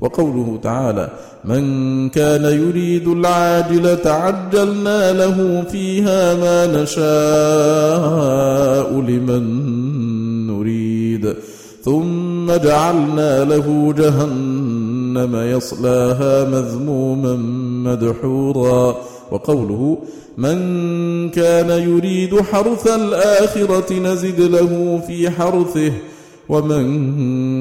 [0.00, 1.08] وقوله تعالى
[1.44, 7.00] من كان يريد العاجلة عجلنا له فيها ما نشاء
[9.00, 9.42] لمن
[10.46, 11.36] نريد.
[11.84, 17.36] ثم جعلنا له جهنم يصلاها مذموما
[17.90, 18.96] مدحورا.
[19.30, 19.98] وقوله
[20.38, 20.58] من
[21.30, 25.92] كان يريد حرث الآخرة نزد له في حرثه
[26.50, 26.84] ومن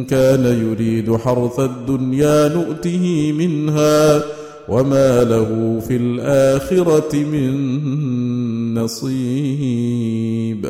[0.05, 4.23] كان يريد حرث الدنيا نؤته منها
[4.69, 7.53] وما له في الآخرة من
[8.73, 10.63] نصيب.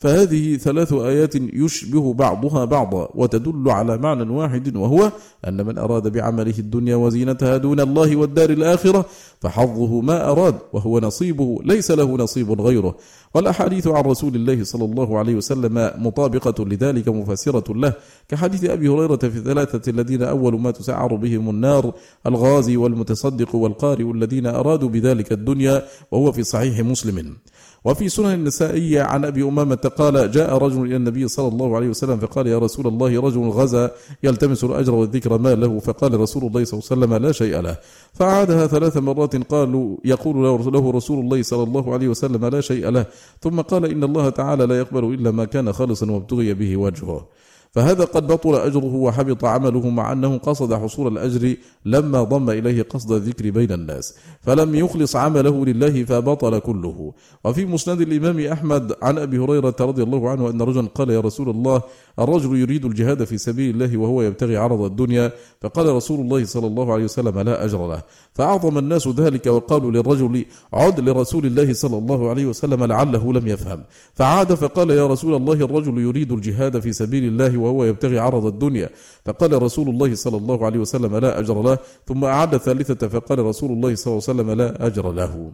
[0.00, 5.12] فهذه ثلاث آيات يشبه بعضها بعضا وتدل على معنى واحد وهو
[5.48, 9.04] أن من أراد بعمله الدنيا وزينتها دون الله والدار الآخرة
[9.40, 12.96] فحظه ما أراد وهو نصيبه ليس له نصيب غيره.
[13.34, 17.92] والأحاديث عن رسول الله صلى الله عليه وسلم مطابقة لذلك مفسرة له.
[18.28, 21.92] كحديث أبي هريرة في الثلاثة الذين أول ما تسعر بهم النار
[22.26, 27.36] الغازي والمتصدق والقارئ الذين أرادوا بذلك الدنيا وهو في صحيح مسلم.
[27.84, 32.16] وفي سنن النسائية عن أبي أمامة قال جاء رجل إلى النبي صلى الله عليه وسلم
[32.16, 33.90] فقال يا رسول الله رجل غزا
[34.22, 37.76] يلتمس الأجر والذكر ما له فقال رسول الله صلى الله عليه وسلم لا شيء له.
[38.12, 40.36] فعادها ثلاث مرات قالوا يقول
[40.72, 43.06] له رسول الله صلى الله عليه وسلم لا شيء له.
[43.40, 47.26] ثم قال إن الله تعالى لا يقبل إلا ما كان خالصا وابتغي به وجهه.
[47.72, 53.12] فهذا قد بطل أجره وحبط عمله مع أنه قصد حصول الأجر لما ضم إليه قصد
[53.12, 57.12] الذكر بين الناس فلم يخلص عمله لله فبطل كله.
[57.44, 61.50] وفي مسند الإمام أحمد عن أبي هريرة رضي الله عنه أن رجلا قال يا رسول
[61.50, 61.82] الله
[62.18, 66.92] الرجل يريد الجهاد في سبيل الله وهو يبتغي عرض الدنيا فقال رسول الله صلى الله
[66.92, 68.02] عليه وسلم لا أجر له
[68.34, 73.84] فأعظم الناس ذلك وقالوا للرجل عد لرسول الله صلى الله عليه وسلم لعله لم يفهم
[74.14, 78.88] فعاد فقال يا رسول الله الرجل يريد الجهاد في سبيل الله وهو يبتغي عرض الدنيا.
[79.24, 81.78] فقال رسول الله صلى الله عليه وسلم لا أجر له.
[82.08, 85.52] ثم أعاد الثالثة فقال رسول الله صلى الله عليه وسلم لا أجر له.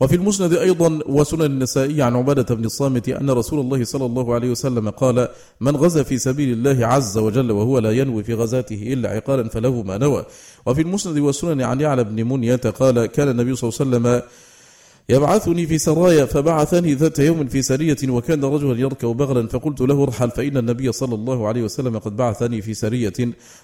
[0.00, 4.50] وفي المسند أيضا وسنن النسائي عن عبادة بن الصامت أن رسول الله صلى الله عليه
[4.50, 5.28] وسلم قال
[5.60, 9.82] من غزا في سبيل الله عز وجل وهو لا ينوي في غزاته إلا عقالا فله
[9.82, 10.24] ما نوى.
[10.66, 14.22] وفي المسند والسنن عن يعلى بن منية قال كان النبي صلى الله عليه وسلم
[15.08, 20.30] يبعثني في سرايا فبعثني ذات يوم في سرية وكان رجلا يركب بغلا فقلت له ارحل
[20.30, 23.12] فإن النبي صلى الله عليه وسلم قد بعثني في سرية.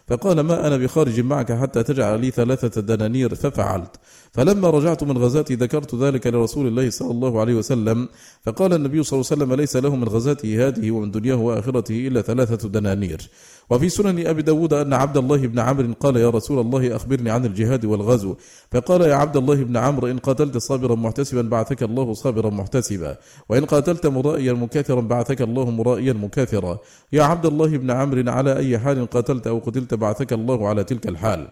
[0.08, 3.96] فقال ما أنا بخارج معك حتى تجعل لي ثلاثة دنانير ففعلت.
[4.32, 8.08] فلما رجعت من غزاتي ذكرت ذلك لرسول الله صلى الله عليه وسلم
[8.44, 12.22] فقال النبي صلى الله عليه وسلم ليس له من غزاته هذه ومن دنياه وآخرته إلا
[12.22, 13.30] ثلاثة دنانير.
[13.70, 17.44] وفي سنن أبي داود أن عبد الله بن عمرو قال يا رسول الله أخبرني عن
[17.46, 18.34] الجهاد والغزو.
[18.72, 23.16] فقال يا عبد الله بن عمرو إن قاتلت صابرا محتسبا بعثك الله صابرا محتسبا.
[23.48, 26.78] وإن قاتلت مرائيا مكاثرا بعثك الله مرائيا مكاثرا.
[27.12, 31.08] يا عبد الله بن عمرو على أي حال قاتلت أو قتلت بعثك الله على تلك
[31.08, 31.48] الحال؟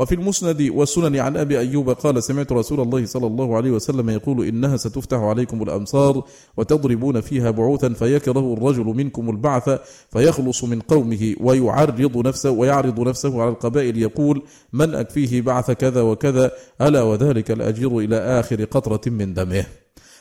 [0.00, 4.46] وفي المسند والسنن عن أبي أيوب قال سمعت رسول الله صلى الله عليه وسلم يقول
[4.46, 6.24] إنها ستفتح عليكم الأمصار
[6.56, 9.80] وتضربون فيها بعوثا فيكره الرجل منكم البعث
[10.10, 14.42] فيخلص من قومه ويعرض نفسه ويعرض نفسه على القبائل يقول
[14.72, 19.64] من أكفيه بعث كذا وكذا ألا وذلك الأجير إلى آخر قطرة من دمه.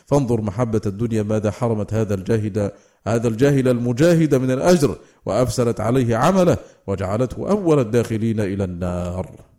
[0.06, 2.72] فانظر محبة الدنيا ماذا حرمت هذا الجاهد
[3.08, 6.58] هذا الجاهل المجاهد من الأجر وأفسدت عليه عمله
[6.88, 9.50] وجعلته أول الداخلين إلى النار.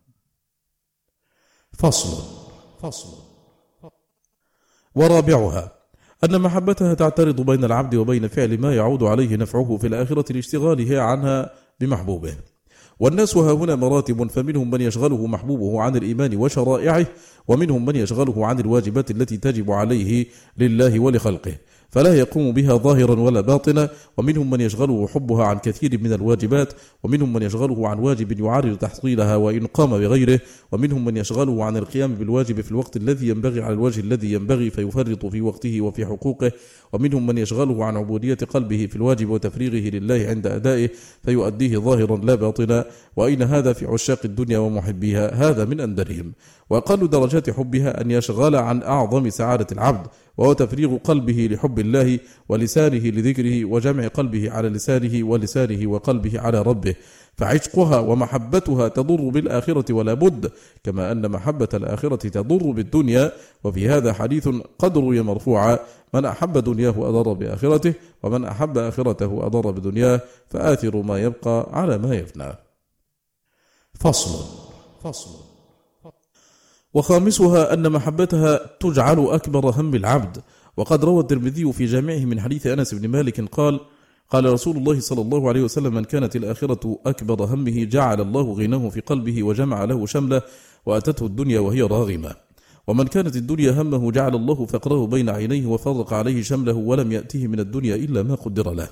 [1.80, 2.22] فصل
[2.82, 3.08] فصل
[4.94, 5.72] ورابعها
[6.24, 11.50] أن محبتها تعترض بين العبد وبين فعل ما يعود عليه نفعه في الآخرة لاشتغاله عنها
[11.80, 12.34] بمحبوبه.
[13.00, 17.06] والناس ها هنا مراتب فمنهم من يشغله محبوبه عن الإيمان وشرائعه
[17.48, 20.26] ومنهم من يشغله عن الواجبات التي تجب عليه
[20.58, 21.56] لله ولخلقه.
[21.90, 23.88] فلا يقوم بها ظاهرا ولا باطنا.
[24.16, 26.72] ومنهم من يشغله حبها عن كثير من الواجبات.
[27.02, 30.40] ومنهم من يشغله عن واجب يعارض تحصيلها وإن قام بغيره.
[30.72, 35.26] ومنهم من يشغله عن القيام بالواجب في الوقت الذي ينبغي على الوجه الذي ينبغي فيفرط
[35.26, 36.52] في وقته وفي حقوقه.
[36.92, 40.90] ومنهم من يشغله عن عبودية قلبه في الواجب وتفريغه لله عند أدائه
[41.24, 42.84] فيؤديه ظاهرا لا باطنا.
[43.16, 46.32] وأين هذا في عشاق الدنيا ومحبيها هذا من أندرهم.
[46.70, 50.06] وأقل درجات حبها أن يشغل عن أعظم سعادة العبد.
[50.40, 52.18] وهو تفريغ قلبه لحب الله
[52.48, 56.94] ولسانه لذكره وجمع قلبه على لسانه ولسانه وقلبه على ربه.
[57.36, 60.52] فعشقها ومحبتها تضر بالآخرة ولا بد
[60.84, 63.32] كما أن محبة الآخرة تضر بالدنيا.
[63.64, 65.78] وفي هذا حديث قد روي مرفوعا
[66.14, 72.14] من أحب دنياه أضر بآخرته ومن أحب آخرته أضر بدنياه فآثر ما يبقى على ما
[72.14, 72.52] يفنى.
[73.94, 74.44] فصل.
[75.04, 75.49] فصل.
[76.94, 80.42] وخامسها أن محبتها تجعل أكبر هم العبد.
[80.76, 83.80] وقد روى الترمذي في جامعه من حديث أنس بن مالك قال
[84.30, 88.88] قال رسول الله صلى الله عليه وسلم من كانت الآخرة أكبر همه جعل الله غناه
[88.88, 90.42] في قلبه وجمع له شمله
[90.86, 92.34] وأتته الدنيا وهي راغمة.
[92.86, 97.60] ومن كانت الدنيا همه جعل الله فقره بين عينيه وفرق عليه شمله ولم يأته من
[97.60, 98.88] الدنيا إلا ما قدر له.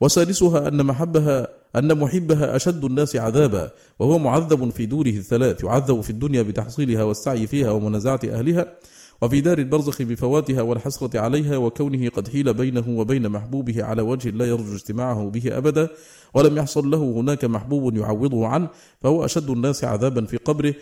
[0.00, 6.10] وسادسها أن محبها أن محبها أشد الناس عذابا وهو معذب في دوره الثلاث يعذب في
[6.10, 8.74] الدنيا بتحصيلها والسعي فيها ومنازعة أهلها
[9.22, 14.44] وفي دار البرزخ بفواتها والحسرة عليها وكونه قد حيل بينه وبين محبوبه على وجه لا
[14.44, 15.88] يرجو اجتماعه به أبدا
[16.34, 18.68] ولم يحصل له هناك محبوب يعوضه عنه
[19.00, 20.74] فهو أشد الناس عذابا في قبره.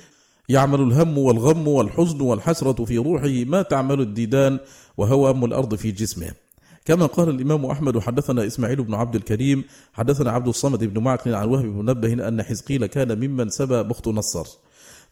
[0.48, 4.58] يعمل الهم والغم والحزن والحسرة في روحه ما تعمل الديدان
[4.96, 6.45] وهوام الأرض في جسمه.
[6.86, 11.48] كما قال الإمام أحمد حدثنا إسماعيل بن عبد الكريم حدثنا عبد الصمد بن معقل عن
[11.48, 14.46] وهب بن منبه أن حزقيل كان ممن سبى بخت نصر.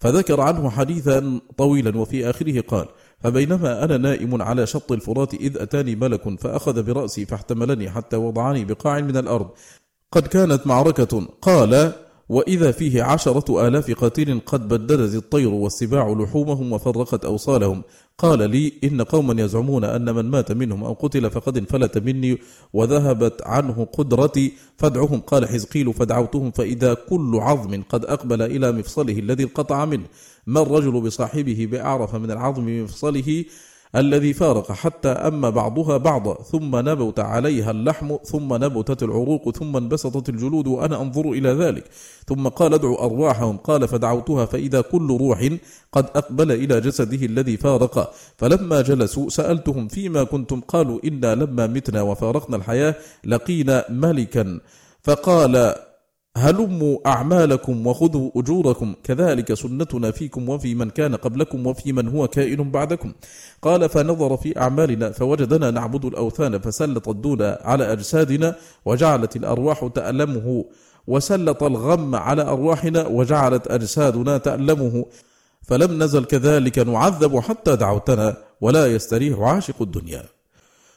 [0.00, 2.86] فذكر عنه حديثا طويلا وفي آخره قال
[3.20, 9.00] فبينما أنا نائم على شط الفرات إذ أتاني ملك فأخذ برأسي فاحتملني حتى وضعني بقاع
[9.00, 9.50] من الأرض.
[10.12, 11.28] قد كانت معركة.
[11.42, 11.92] قال
[12.28, 17.82] وإذا فيه عشرة آلاف قتيل قد بددت الطير والسباع لحومهم وفرقت أوصالهم.
[18.18, 22.38] قال لي إن قوما يزعمون أن من مات منهم أو قتل فقد انفلت مني
[22.72, 29.42] وذهبت عنه قدرتي فادعهم قال حزقيل فدعوتهم فإذا كل عظم قد أقبل إلى مفصله الذي
[29.42, 30.04] انقطع منه.
[30.46, 33.44] ما الرجل بصاحبه بأعرف من العظم مفصله
[33.96, 40.28] الذي فارق حتى أما بعضها بعضا ثم نبت عليها اللحم ثم نبتت العروق ثم انبسطت
[40.28, 41.84] الجلود وأنا أنظر إلى ذلك.
[42.26, 45.48] ثم قال ادعوا أرواحهم قال فدعوتها فإذا كل روح
[45.92, 48.14] قد أقبل إلى جسده الذي فارق.
[48.36, 54.60] فلما جلسوا سألتهم فيما كنتم؟ قالوا إنا لما متنا وفارقنا الحياة لقينا ملكا.
[55.02, 55.74] فقال
[56.36, 58.94] هلموا أعمالكم وخذوا أجوركم.
[59.04, 63.12] كذلك سنتنا فيكم وفي من كان قبلكم وفي من هو كائن بعدكم.
[63.62, 70.64] قال فنظر في أعمالنا فوجدنا نعبد الأوثان فسلط الدون على أجسادنا وجعلت الأرواح تألمه
[71.06, 75.06] وسلط الغم على أرواحنا وجعلت أجسادنا تألمه.
[75.62, 80.22] فلم نزل كذلك نعذب حتى دعوتنا ولا يستريح عاشق الدنيا.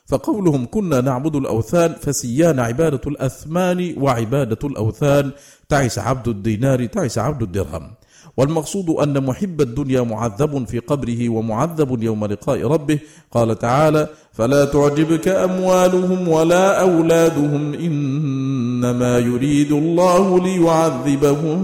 [0.08, 5.32] فقولهم كنا نعبد الأوثان فسيان عبادة الأثمان وعبادة الأوثان.
[5.70, 7.92] تعس عبد الدينار تعس عبد الدرهم.
[8.38, 13.00] والمقصود أن محب الدنيا معذب في قبره ومعذب يوم لقاء ربه.
[13.32, 17.74] قال تعالى فلا تعجبك أموالهم ولا أولادهم.
[17.74, 21.60] إنما يريد الله ليعذبهم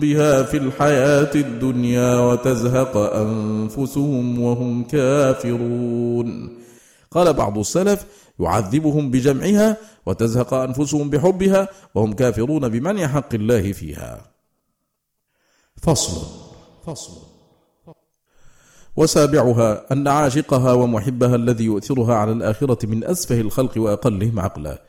[0.00, 6.58] بها في الحياة الدنيا وتزهق أنفسهم وهم كافرون.
[7.10, 8.06] قال بعض السلف
[8.40, 14.26] يعذبهم بجمعها وتزهق أنفسهم بحبها وهم كافرون بمنع حق الله فيها.
[15.82, 16.26] فصل.
[16.86, 17.12] فصل.
[18.96, 24.82] وسابعها أن عاشقها ومحبها الذي يؤثرها على الآخرة من أسفه الخلق وأقلهم عقلا.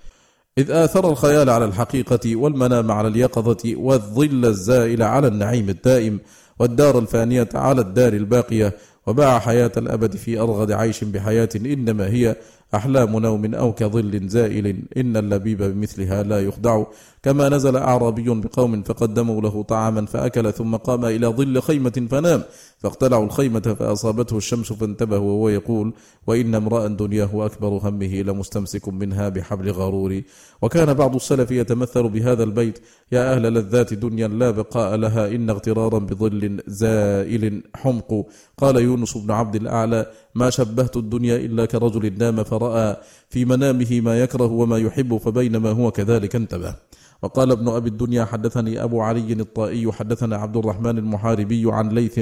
[0.57, 6.19] إذ آثر الخيال على الحقيقة والمنام على اليقظة والظل الزائل على النعيم الدائم
[6.59, 8.77] والدار الفانية على الدار الباقية
[9.09, 12.35] وباع حياة الأبد في أرغد عيش بحياة إنما هي
[12.75, 16.83] أحلام نوم أو كظل زائل إن اللبيب بمثلها لا يخدع.
[17.23, 22.43] كما نزل أعرابي بقوم فقدموا له طعاما فأكل ثم قام إلى ظل خيمة فنام.
[22.77, 25.93] فاقتلعوا الخيمة فأصابته الشمس فانتبه وهو يقول
[26.27, 30.21] وإن امرأ دنياه أكبر همه لمستمسك منها بحبل غرور.
[30.61, 32.79] وكان بعض السلف يتمثل بهذا البيت
[33.11, 38.25] يا أهل لذات دنيا لا بقاء لها إن اغترارا بظل زائل حمق.
[38.57, 42.97] قال يونس بن عبد الأعلى ما شبهت الدنيا إلا كرجل نام فرأى
[43.29, 46.75] في منامه ما يكره وما يحب فبينما هو كذلك انتبه.
[47.21, 52.19] وقال ابن أبي الدنيا حدثني أبو علي الطائي حدثنا عبد الرحمن المحاربي عن ليث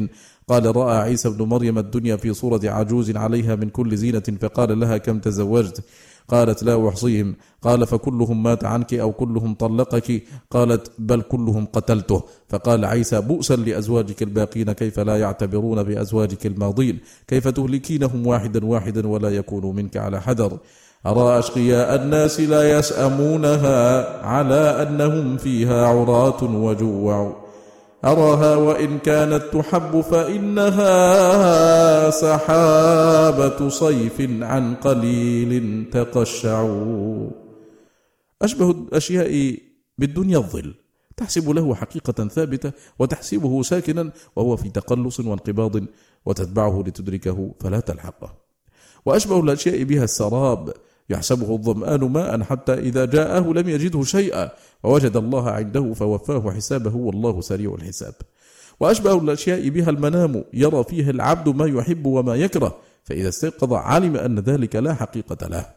[0.47, 4.97] قال رأى عيسى بن مريم الدنيا في صورة عجوز عليها من كل زينة فقال لها
[4.97, 5.83] كم تزوجت؟
[6.27, 7.35] قالت لا أحصيهم.
[7.61, 10.23] قال فكلهم مات عنك أو كلهم طلقك.
[10.51, 12.23] قالت بل كلهم قتلته.
[12.49, 19.29] فقال عيسى بؤسا لأزواجك الباقين كيف لا يعتبرون بأزواجك الماضين؟ كيف تهلكينهم واحدا واحدا ولا
[19.29, 20.57] يكونوا منك على حذر؟
[21.05, 27.46] أرى أشقياء الناس لا يسأمونها على أنهم فيها عراة وجوع.
[28.07, 30.93] أراها وإن كانت تحب فإنها
[32.09, 36.67] سحابة صيف عن قليل تقشع.
[38.41, 39.57] أشبه الأشياء
[39.97, 40.73] بالدنيا الظل.
[41.17, 45.75] تحسب له حقيقة ثابتة وتحسبه ساكنا وهو في تقلص وانقباض
[46.25, 48.33] وتتبعه لتدركه فلا تلحقه
[49.05, 50.73] وأشبه الأشياء بها السراب.
[51.09, 54.51] يحسبه الظمآن ماء حتى إذا جاءه لم يجده شيئا.
[54.83, 58.13] ووجد الله عنده فوفاه حسابه والله سريع الحساب.
[58.79, 64.39] وأشبه الأشياء بها المنام يرى فيها العبد ما يحب وما يكره فإذا استيقظ علم أن
[64.39, 65.76] ذلك لا حقيقة له.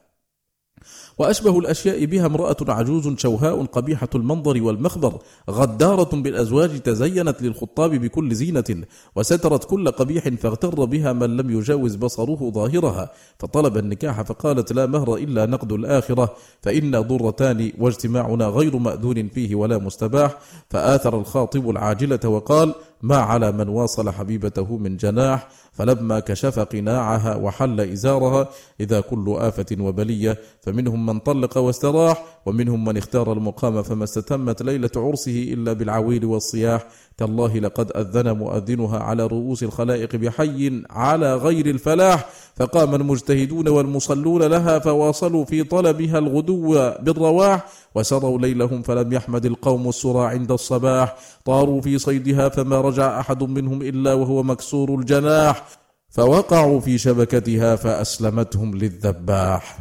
[1.21, 5.19] وأشبه الأشياء بها امرأة عجوز شوهاء قبيحة المنظر والمخبر
[5.51, 8.85] غدارة بالأزواج تزينت للخطاب بكل زينة
[9.17, 13.11] وسترت كل قبيح فاغتر بها من لم يجاوز بصره ظاهرها.
[13.39, 19.79] فطلب النكاح فقالت لا مهر إلا نقد الآخرة فإنا ضرتان واجتماعنا غير مأذون فيه ولا
[19.79, 20.39] مستباح.
[20.71, 27.81] فآثر الخاطب العاجلة وقال ما على من واصل حبيبته من جناح فلما كشف قناعها وحل
[27.81, 28.49] إزارها
[28.81, 34.91] إذا كل آفة وبلية فمنهم من طلق واستراح ومنهم من اختار المقام فما استتمت ليلة
[34.97, 36.87] عرسه إلا بالعويل والصياح.
[37.21, 44.79] تالله لقد أذن مؤذنها على رؤوس الخلائق بحي على غير الفلاح فقام المجتهدون والمصلون لها
[44.79, 51.17] فواصلوا في طلبها الغدو بالرواح وسروا ليلهم فلم يحمد القوم السرى عند الصباح.
[51.45, 55.65] طاروا في صيدها فما رجع أحد منهم إلا وهو مكسور الجناح
[56.09, 59.79] فوقعوا في شبكتها فأسلمتهم للذباح.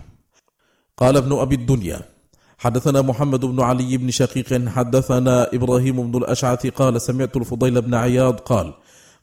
[0.97, 2.18] قال ابن أبي الدنيا
[2.59, 8.39] حدثنا محمد بن علي بن شقيق حدثنا إبراهيم بن الأشعث قال سمعت الفضيل بن عياض
[8.39, 8.73] قال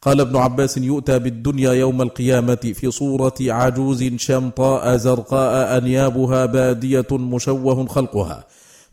[0.03, 7.87] قال ابن عباس يؤتى بالدنيا يوم القيامة في صورة عجوز شمطاء زرقاء أنيابها بادية مشوه
[7.87, 8.45] خلقها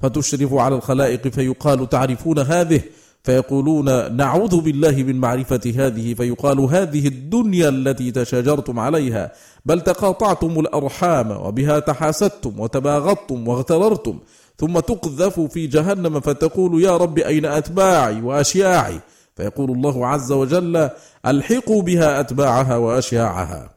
[0.01, 2.81] فتشرف على الخلائق فيقال تعرفون هذه؟
[3.23, 9.31] فيقولون نعوذ بالله من معرفة هذه فيقال هذه الدنيا التي تشاجرتم عليها
[9.65, 14.19] بل تقاطعتم الأرحام وبها تحاسدتم وتباغضتم واغتررتم
[14.57, 18.99] ثم تقذف في جهنم فتقول يا رب أين أتباعي وأشياعي؟
[19.35, 20.89] فيقول الله عز وجل
[21.25, 23.69] ألحقوا بها أتباعها وأشياعها.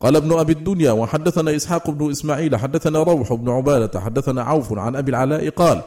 [0.00, 4.96] قال ابن أبي الدنيا وحدثنا إسحاق بن إسماعيل حدثنا روح بن عبادة حدثنا عوف عن
[4.96, 5.82] أبي العلاء قال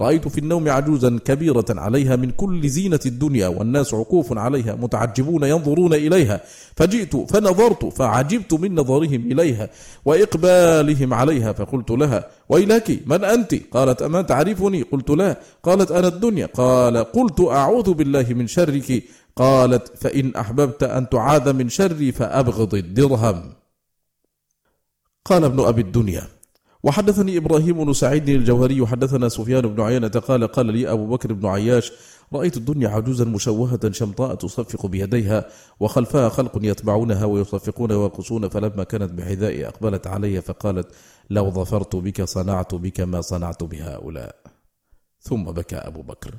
[0.00, 5.94] رأيت في النوم عجوزا كبيرة عليها من كل زينة الدنيا والناس عكوف عليها متعجبون ينظرون
[5.94, 6.40] إليها.
[6.76, 9.70] فجئت فنظرت فعجبت من نظرهم إليها
[10.04, 11.52] وإقبالهم عليها.
[11.52, 15.40] فقلت لها ويلك من أنت؟ قالت أما تعرفني؟ قلت لا.
[15.62, 16.46] قالت أنا الدنيا.
[16.46, 19.02] قال قلت أعوذ بالله من شرك.
[19.36, 23.52] قالت فإن أحببت أن تعاذ من شري فأبغض الدرهم.
[25.24, 26.35] قال ابن أبي الدنيا.
[26.86, 31.46] وحدثني إبراهيم بن سعيد الجوهري حدثنا سفيان بن عيينة قال قال لي أبو بكر بن
[31.46, 31.92] عياش
[32.32, 35.48] رأيت الدنيا عجوزا مشوهة شمطاء تصفق بيديها
[35.80, 40.88] وخلفها خلق يتبعونها ويصفقون ويقصون فلما كانت بحذائي أقبلت علي فقالت
[41.30, 44.36] لو ظفرت بك صنعت بك ما صنعت بهؤلاء.
[45.20, 46.34] ثم بكى أبو بكر.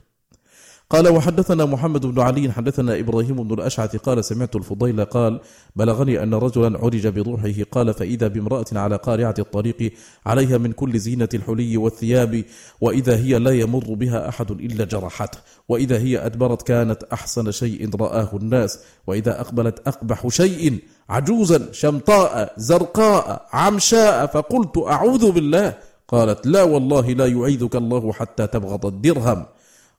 [0.89, 5.39] قال وحدثنا محمد بن علي حدثنا إبراهيم بن الأشعث قال سمعت الفضيل قال
[5.75, 9.93] بلغني أن رجلا عرج بروحه قال فإذا بامرأة على قارعة الطريق
[10.25, 12.43] عليها من كل زينة الحلي والثياب
[12.81, 18.29] وإذا هي لا يمر بها أحد إلا جرحته وإذا هي أدبرت كانت أحسن شيء رآه
[18.33, 20.79] الناس وإذا أقبلت أقبح شيء
[21.09, 25.73] عجوزا شمطاء زرقاء عمشاء فقلت أعوذ بالله.
[26.07, 29.45] قالت لا والله لا يعيذك الله حتى تبغض الدرهم.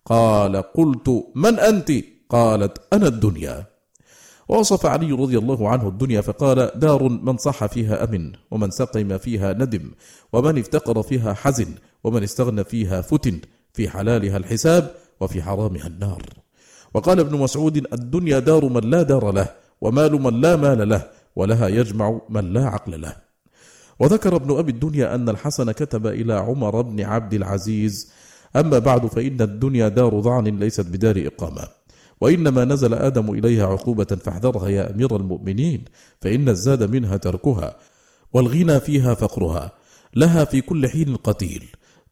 [0.08, 1.92] قال قلت من أنت؟
[2.28, 3.66] قالت أنا الدنيا.
[4.48, 9.52] ووصف علي رضي الله عنه الدنيا فقال دار من صح فيها أمن ومن سقم فيها
[9.52, 9.90] ندم
[10.32, 11.74] ومن افتقر فيها حزن
[12.04, 13.40] ومن استغنى فيها فتن
[13.72, 16.22] في حلالها الحساب وفي حرامها النار.
[16.94, 19.48] وقال ابن مسعود الدنيا دار من لا دار له
[19.80, 23.16] ومال من لا مال له ولها يجمع من لا عقل له.
[24.00, 28.12] وذكر ابن أبي الدنيا أن الحسن كتب إلى عمر بن عبد العزيز
[28.56, 31.68] أما بعد فإن الدنيا دار ضعن ليست بدار إقامة.
[32.20, 35.84] وإنما نزل آدم إليها عقوبة فاحذرها يا أمير المؤمنين
[36.20, 37.76] فإن الزاد منها تركها
[38.32, 39.72] والغنى فيها فقرها.
[40.14, 41.64] لها في كل حين قتيل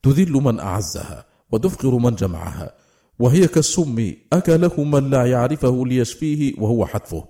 [0.02, 2.74] تذل من أعزها وتفقر من جمعها.
[3.18, 7.24] وهي كالسم أكله من لا يعرفه ليشفيه وهو حتفه.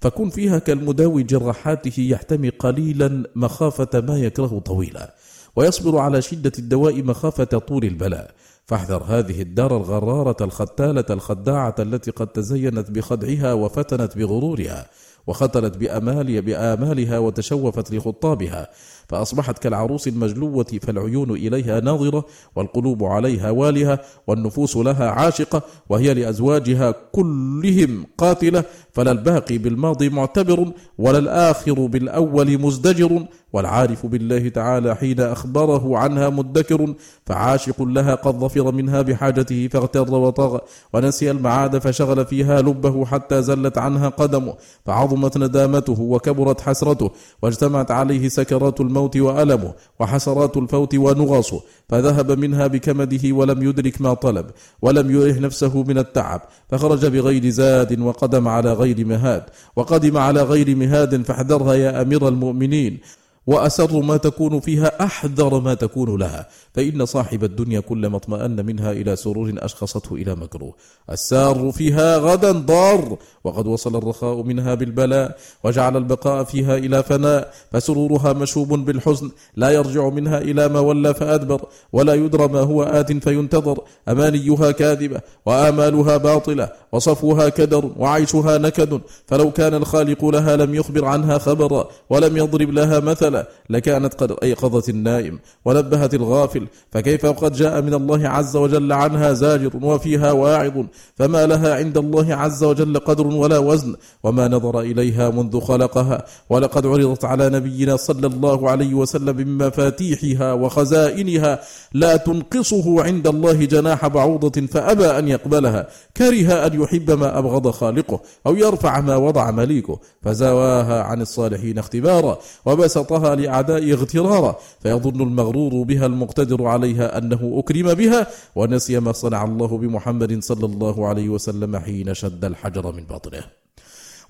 [0.00, 5.14] فكن فيها كالمداوي جراحاته يحتمي قليلا مخافة ما يكره طويلا.
[5.56, 8.30] ويصبر على شدة الدواء مخافة طول البلاء.
[8.66, 14.86] فاحذر هذه الدار الغرارة الختالة الخداعة التي قد تزينت بخدعها وفتنت بغرورها
[15.26, 18.68] وختلت بآمالها وتشوفت لخطابها.
[19.08, 22.24] فأصبحت كالعروس المجلوة فالعيون إليها ناظرة
[22.56, 31.18] والقلوب عليها والهة والنفوس لها عاشقة وهي لأزواجها كلهم قاتلة فلا الباقي بالماضي معتبر ولا
[31.18, 36.94] الآخر بالأول مزدجر والعارف بالله تعالى حين أخبره عنها مدكر
[37.26, 40.60] فعاشق لها قد ظفر منها بحاجته فاغتر وطغى
[40.94, 44.54] ونسي المعاد فشغل فيها لبه حتى زلت عنها قدمه
[44.86, 47.10] فعظمت ندامته وكبرت حسرته
[47.42, 54.46] واجتمعت عليه سكرات الموت وألمه وحسرات الفوت ونغصه فذهب منها بكمده ولم يدرك ما طلب
[54.82, 59.42] ولم يره نفسه من التعب فخرج بغير زاد وقدم على غير مهاد
[59.76, 62.98] وقدم على غير مهاد فاحذرها يا أمير المؤمنين.
[63.46, 66.46] وأسر ما تكون فيها أحذر ما تكون لها.
[66.74, 70.74] فإن صاحب الدنيا كلما اطمأن منها إلى سرور أشخصته إلى مكروه.
[71.10, 78.32] السار فيها غدا ضار وقد وصل الرخاء منها بالبلاء وجعل البقاء فيها إلى فناء فسرورها
[78.32, 81.60] مشوب بالحزن لا يرجع منها إلى ما ولى فأدبر
[81.92, 83.78] ولا يدرى ما هو آت فينتظر.
[84.08, 89.00] أمانيها كاذبة وآمالها باطلة وصفوها كدر وعيشها نكد.
[89.26, 93.35] فلو كان الخالق لها لم يخبر عنها خبرا ولم يضرب لها مثلا.
[93.70, 99.70] لكانت قد أيقظت النائم ونبهت الغافل فكيف وقد جاء من الله عز وجل عنها زاجر
[99.82, 100.84] وفيها واعظ؟
[101.16, 106.24] فما لها عند الله عز وجل قدر ولا وزن وما نظر إليها منذ خلقها.
[106.50, 111.60] ولقد عرضت على نبينا صلى الله عليه وسلم من مفاتيحها وخزائنها
[111.92, 115.86] لا تنقصه عند الله جناح بعوضة فأبى أن يقبلها
[116.16, 119.98] كره أن يحب ما أبغض خالقه أو يرفع ما وضع مليكه.
[120.22, 128.26] فزواها عن الصالحين اختبارا وبسطها لأعداء اغترارا فيظن المغرور بها المقتدر عليها أنه أكرم بها
[128.54, 133.44] ونسي ما صنع الله بمحمد صلى الله عليه وسلم حين شد الحجر من بطنه.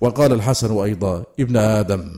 [0.00, 2.10] وقال الحسن أيضا ابن آدم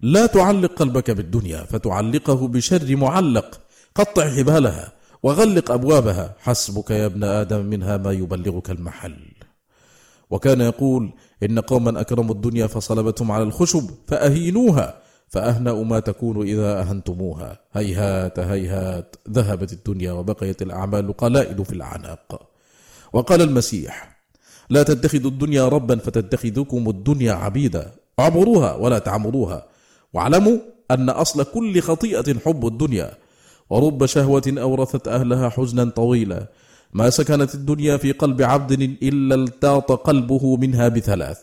[0.00, 3.60] لا تعلق قلبك بالدنيا فتعلقه بشر معلق.
[3.94, 4.92] قطع حبالها
[5.22, 9.16] وغلق أبوابها حسبك يا ابن آدم منها ما يبلغك المحل.
[10.30, 11.12] وكان يقول
[11.42, 15.09] إن قوما أكرموا الدنيا فصلبتهم على الخشب فأهينوها.
[15.30, 17.58] فأهنأ ما تكون إذا أهنتموها.
[17.72, 19.16] هيهات هيهات.
[19.30, 22.48] ذهبت الدنيا وبقيت الأعمال قلائد في الأعناق
[23.12, 24.20] وقال المسيح
[24.70, 27.90] لا تتخذوا الدنيا ربا فتتخذكم الدنيا عبيدا.
[28.18, 29.66] اعبروها ولا تعمروها
[30.14, 30.58] واعلموا
[30.90, 33.10] أن أصل كل خطيئة حب الدنيا.
[33.70, 36.46] ورب شهوة أورثت أهلها حزنا طويلا.
[36.92, 41.38] ما سكنت الدنيا في قلب عبد إلا التاط قلبه منها بثلاث.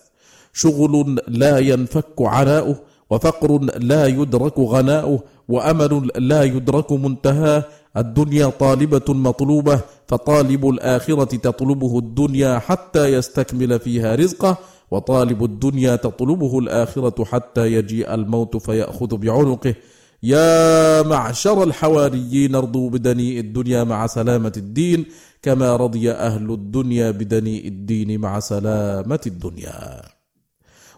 [0.54, 7.64] شغل لا ينفك عناؤه وفقر لا يدرك غناؤه وأمل لا يدرك منتهاه.
[7.98, 14.58] الدنيا طالبة مطلوبة فطالب الآخرة تطلبه الدنيا حتى يستكمل فيها رزقه
[14.92, 19.76] وطالب الدنيا تطلبه الآخرة حتى يجيء الموت فيأخذ بعنقه.
[20.24, 25.06] يا معشر الحواريين ارضوا بدنيء الدنيا مع سلامة الدين
[25.42, 30.17] كما رضي أهل الدنيا بدنيء الدين مع سلامة الدنيا.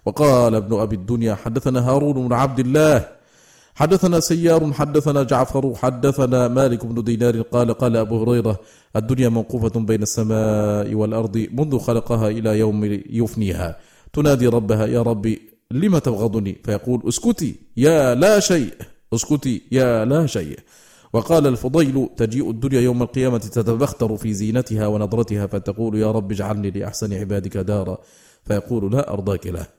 [0.06, 3.08] وقال ابن أبي الدنيا حدثنا هارون بن عبد الله
[3.76, 8.60] حدثنا سيار حدثنا جعفر حدثنا مالك بن دينار قال قال أبو هريرة
[8.96, 13.78] الدنيا موقوفة بين السماء والأرض منذ خلقها إلى يوم يفنيها.
[14.14, 18.74] تنادي ربها يا ربي لم تبغضني؟ فيقول اسكتي يا لا شيء
[19.14, 20.60] اسكتي يا لا شيء.
[21.14, 27.14] وقال الفضيل تجيء الدنيا يوم القيامة تتبختر في زينتها ونظرتها فتقول يا رب اجعلني لأحسن
[27.14, 27.98] عبادك دارا.
[28.46, 29.79] فيقول لا أرضاك له.